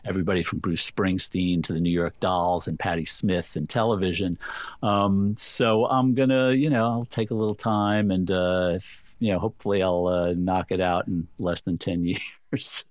everybody 0.06 0.44
from 0.44 0.60
Bruce 0.60 0.90
Springsteen 0.90 1.62
to 1.64 1.74
the 1.74 1.82
New 1.82 1.90
York 1.92 2.18
Dolls 2.22 2.70
and 2.70 2.80
Patti 2.80 3.04
Smith 3.04 3.58
and 3.58 3.68
television. 3.68 4.40
Um, 4.82 5.36
so 5.36 5.88
I'm 5.88 6.14
gonna, 6.14 6.54
you 6.54 6.70
know, 6.70 6.86
I'll 6.86 7.06
take 7.06 7.32
a 7.32 7.36
little 7.36 7.56
time 7.56 8.12
and 8.12 8.32
uh, 8.32 8.80
you 9.20 9.32
know, 9.32 9.40
hopefully 9.40 9.82
I'll 9.82 10.08
uh, 10.08 10.34
knock 10.38 10.72
it 10.72 10.82
out 10.82 11.08
in 11.08 11.28
less 11.40 11.62
than 11.62 11.78
10 11.78 12.06
years 12.52 12.86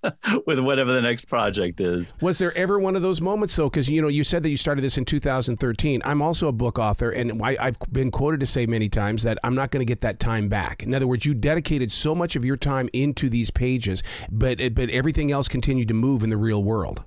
with 0.47 0.61
whatever 0.61 0.92
the 0.92 1.00
next 1.00 1.26
project 1.26 1.80
is. 1.80 2.14
Was 2.21 2.38
there 2.38 2.56
ever 2.56 2.78
one 2.78 2.97
of 2.97 3.02
those 3.02 3.21
moments, 3.21 3.54
though? 3.56 3.71
Because, 3.71 3.88
you 3.88 4.02
know, 4.02 4.09
you 4.09 4.25
said 4.25 4.42
that 4.42 4.50
you 4.50 4.56
started 4.56 4.83
this 4.83 4.99
in 4.99 5.04
2013. 5.04 6.02
I'm 6.04 6.23
also 6.23 6.49
a 6.49 6.52
book 6.52 6.78
author, 6.78 7.11
and 7.11 7.42
I, 7.42 7.56
have 7.64 7.78
been 7.92 8.11
quoted 8.11 8.40
to 8.40 8.47
say 8.47 8.66
many 8.66 8.88
times 8.88 9.23
that 9.23 9.38
I'm 9.45 9.54
not 9.54 9.71
going 9.71 9.80
to 9.80 9.90
get 9.90 10.00
that 10.02 10.18
time 10.18 10.49
back. 10.49 10.83
In 10.83 10.95
other 10.95 11.06
words, 11.06 11.25
you 11.25 11.35
dedicated 11.35 11.92
so 11.92 12.14
much 12.14 12.37
of 12.37 12.45
your 12.45 12.56
time 12.56 12.88
into 12.92 13.28
these 13.28 13.50
pages, 13.50 14.02
but, 14.30 14.59
but 14.75 14.90
everything 14.90 15.30
else 15.30 15.49
continued 15.49 15.88
to 15.88 15.95
move 15.95 16.23
in 16.23 16.30
the 16.30 16.37
real 16.37 16.62
world. 16.62 17.04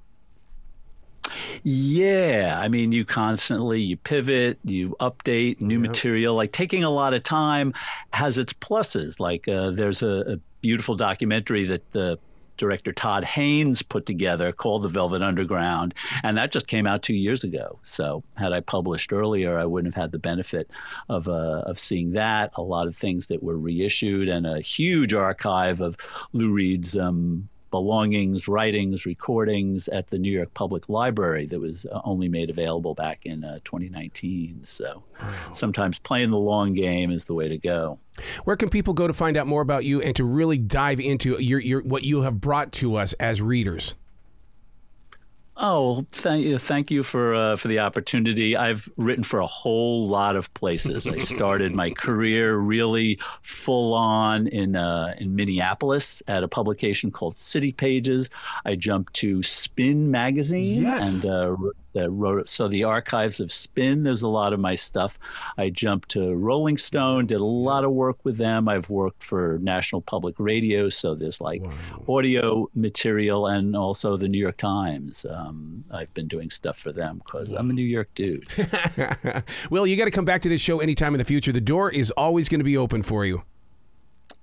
Yeah, 1.64 2.60
I 2.62 2.68
mean, 2.68 2.92
you 2.92 3.06
constantly 3.06 3.82
you 3.82 3.98
pivot, 3.98 4.60
you 4.64 4.96
update 5.00 5.62
new 5.62 5.82
yep. 5.82 5.90
material. 5.90 6.36
Like 6.36 6.52
taking 6.52 6.84
a 6.84 6.90
lot 6.90 7.14
of 7.14 7.24
time 7.24 7.74
has 8.14 8.38
its 8.38 8.54
pluses. 8.54 9.20
Like 9.20 9.48
uh, 9.48 9.72
there's 9.72 10.02
a, 10.02 10.34
a, 10.34 10.40
beautiful 10.62 10.94
documentary 10.94 11.64
that 11.64 11.90
the 11.92 12.20
director 12.58 12.92
Todd 12.92 13.24
Haynes 13.24 13.82
put 13.82 14.06
together 14.06 14.52
called 14.52 14.82
The 14.84 14.90
Velvet 14.90 15.22
Underground, 15.22 15.94
and 16.22 16.38
that 16.38 16.52
just 16.52 16.68
came 16.68 16.86
out 16.86 17.02
two 17.02 17.14
years 17.14 17.46
ago. 17.46 17.80
So 17.82 18.24
had 18.36 18.52
I 18.52 18.60
published 18.60 19.14
earlier, 19.14 19.58
I 19.58 19.64
wouldn't 19.64 19.94
have 19.94 20.02
had 20.02 20.12
the 20.12 20.20
benefit 20.20 20.70
of 21.08 21.30
uh, 21.30 21.64
of 21.66 21.80
seeing 21.80 22.12
that. 22.12 22.52
A 22.56 22.62
lot 22.62 22.88
of 22.88 22.96
things 22.96 23.28
that 23.28 23.42
were 23.42 23.58
reissued, 23.58 24.28
and 24.28 24.46
a 24.46 24.60
huge 24.60 25.14
archive 25.14 25.80
of 25.80 25.96
Lou 26.34 26.54
Reed's. 26.54 26.98
Um, 26.98 27.48
belongings, 27.70 28.48
writings, 28.48 29.06
recordings 29.06 29.88
at 29.88 30.08
the 30.08 30.18
New 30.18 30.32
York 30.32 30.54
Public 30.54 30.90
Library 30.90 31.46
that 31.48 31.60
was 31.60 31.86
uh, 31.86 32.02
only 32.04 32.30
made 32.30 32.50
available 32.50 32.94
back 32.94 33.26
in 33.26 33.44
uh, 33.44 33.60
2019. 33.64 34.64
So 34.64 35.04
wow. 35.22 35.34
sometimes 35.54 36.00
playing 36.00 36.32
the 36.32 36.38
long 36.38 36.74
game 36.74 37.12
is 37.12 37.26
the 37.26 37.34
way 37.34 37.48
to 37.48 37.58
go. 37.58 38.00
Where 38.44 38.56
can 38.56 38.70
people 38.70 38.94
go 38.94 39.08
to 39.08 39.14
find 39.14 39.38
out 39.38 39.48
more 39.48 39.62
about 39.62 39.86
you 39.86 40.02
and 40.02 40.16
to 40.16 40.24
really 40.24 40.58
dive 40.58 41.00
into 41.00 41.42
your, 41.42 41.60
your 41.60 41.82
what 41.82 42.04
you 42.04 42.22
have 42.22 42.42
brought 42.42 42.72
to 42.74 42.96
us 42.96 43.14
as 43.14 43.42
readers? 43.42 43.96
Oh, 45.62 46.06
thank 46.12 46.46
you, 46.46 46.58
thank 46.58 46.90
you 46.90 47.04
for 47.04 47.36
uh, 47.36 47.56
for 47.58 47.68
the 47.68 47.80
opportunity. 47.80 48.56
I've 48.56 48.88
written 48.96 49.26
for 49.26 49.40
a 49.40 49.46
whole 49.46 50.08
lot 50.08 50.38
of 50.38 50.54
places. 50.54 51.06
I 51.06 51.18
started 51.18 51.76
my 51.76 51.92
career 51.92 52.56
really 52.56 53.20
full 53.42 53.94
on 53.94 54.48
in 54.48 54.78
uh, 54.78 55.16
in 55.18 55.36
Minneapolis 55.36 56.24
at 56.30 56.44
a 56.44 56.48
publication 56.48 57.12
called 57.12 57.38
City 57.38 57.74
Pages. 57.74 58.30
I 58.64 58.76
jumped 58.76 59.14
to 59.16 59.44
Spin 59.44 60.10
magazine 60.10 60.82
yes. 60.82 61.26
and 61.26 61.34
uh, 61.34 61.56
that 61.94 62.10
wrote 62.12 62.40
it. 62.40 62.50
so 62.50 62.68
the 62.68 62.84
archives 62.84 63.40
of 63.40 63.52
spin 63.52 64.04
there's 64.04 64.22
a 64.22 64.28
lot 64.28 64.54
of 64.54 64.60
my 64.60 64.76
stuff 64.76 65.18
i 65.58 65.70
jumped 65.70 66.10
to 66.10 66.36
rolling 66.36 66.78
stone 66.78 67.26
did 67.26 67.40
a 67.40 67.46
lot 67.46 67.84
of 67.84 67.92
work 67.92 68.18
with 68.24 68.38
them 68.38 68.70
i've 68.70 68.90
worked 68.90 69.24
for 69.24 69.60
national 69.62 70.02
public 70.02 70.36
radio 70.40 70.90
so 70.90 71.16
there's 71.16 71.42
like 71.42 71.64
wow. 71.64 72.16
audio 72.18 72.68
material 72.76 73.48
and 73.48 73.76
also 73.76 74.18
the 74.18 74.28
new 74.28 74.40
york 74.40 74.58
times 74.58 75.26
um, 75.26 75.84
i've 75.94 76.14
been 76.14 76.28
doing 76.28 76.50
stuff 76.50 76.78
for 76.78 76.92
them 76.92 77.22
because 77.26 77.54
wow. 77.54 77.60
i'm 77.60 77.70
a 77.70 77.74
new 77.74 77.82
york 77.82 78.10
dude 78.16 78.48
well 79.70 79.86
you 79.86 79.96
got 79.96 80.06
to 80.06 80.12
come 80.12 80.26
back 80.26 80.42
to 80.42 80.50
this 80.50 80.62
show 80.62 80.80
anytime 80.80 81.14
in 81.14 81.20
the 81.20 81.26
future 81.26 81.52
the 81.52 81.62
door 81.62 81.92
is 81.92 82.12
always 82.12 82.50
going 82.50 82.60
to 82.60 82.66
be 82.66 82.78
open 82.78 83.04
for 83.04 83.26
you 83.26 83.42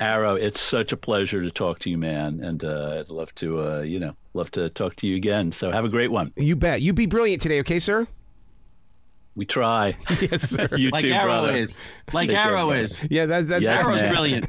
Arroe, 0.01 0.35
it's 0.35 0.61
such 0.61 0.93
a 0.93 0.97
pleasure 0.97 1.43
to 1.43 1.51
talk 1.51 1.79
to 1.81 1.91
you, 1.91 1.97
man, 1.97 2.41
and 2.41 2.65
uh, 2.65 2.99
I'd 3.01 3.11
love 3.11 3.35
to, 3.37 3.63
uh, 3.63 3.81
you 3.81 3.99
know, 3.99 4.15
love 4.35 4.51
to 4.53 4.69
talk 4.71 4.97
to 4.97 5.07
you 5.07 5.17
again. 5.17 5.53
So 5.53 5.71
have 5.71 5.85
a 5.85 5.89
great 5.89 6.11
one. 6.11 6.33
You 6.37 6.57
bet. 6.57 6.83
You 6.83 6.93
be 6.93 7.07
brilliant 7.07 7.41
today, 7.41 7.61
okay, 7.61 7.79
sir? 7.79 8.07
We 9.37 9.47
try. 9.47 9.97
yes, 10.21 10.51
sir. 10.51 10.69
you 10.77 10.91
like 10.91 11.03
too, 11.03 11.13
Arroe 11.13 11.43
brother. 11.43 11.55
is. 11.55 11.83
Like 12.13 12.29
Take 12.29 12.39
Arroe 12.39 12.71
care, 12.71 12.83
is. 12.83 13.07
Yeah, 13.11 13.27
that, 13.27 13.49
that's 13.49 13.63
yes, 13.63 13.81
Arroe's 13.81 14.01
man. 14.01 14.11
brilliant. 14.11 14.47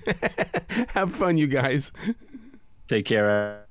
have 0.89 1.13
fun, 1.13 1.38
you 1.38 1.47
guys. 1.47 1.91
Take 2.88 3.05
care. 3.05 3.66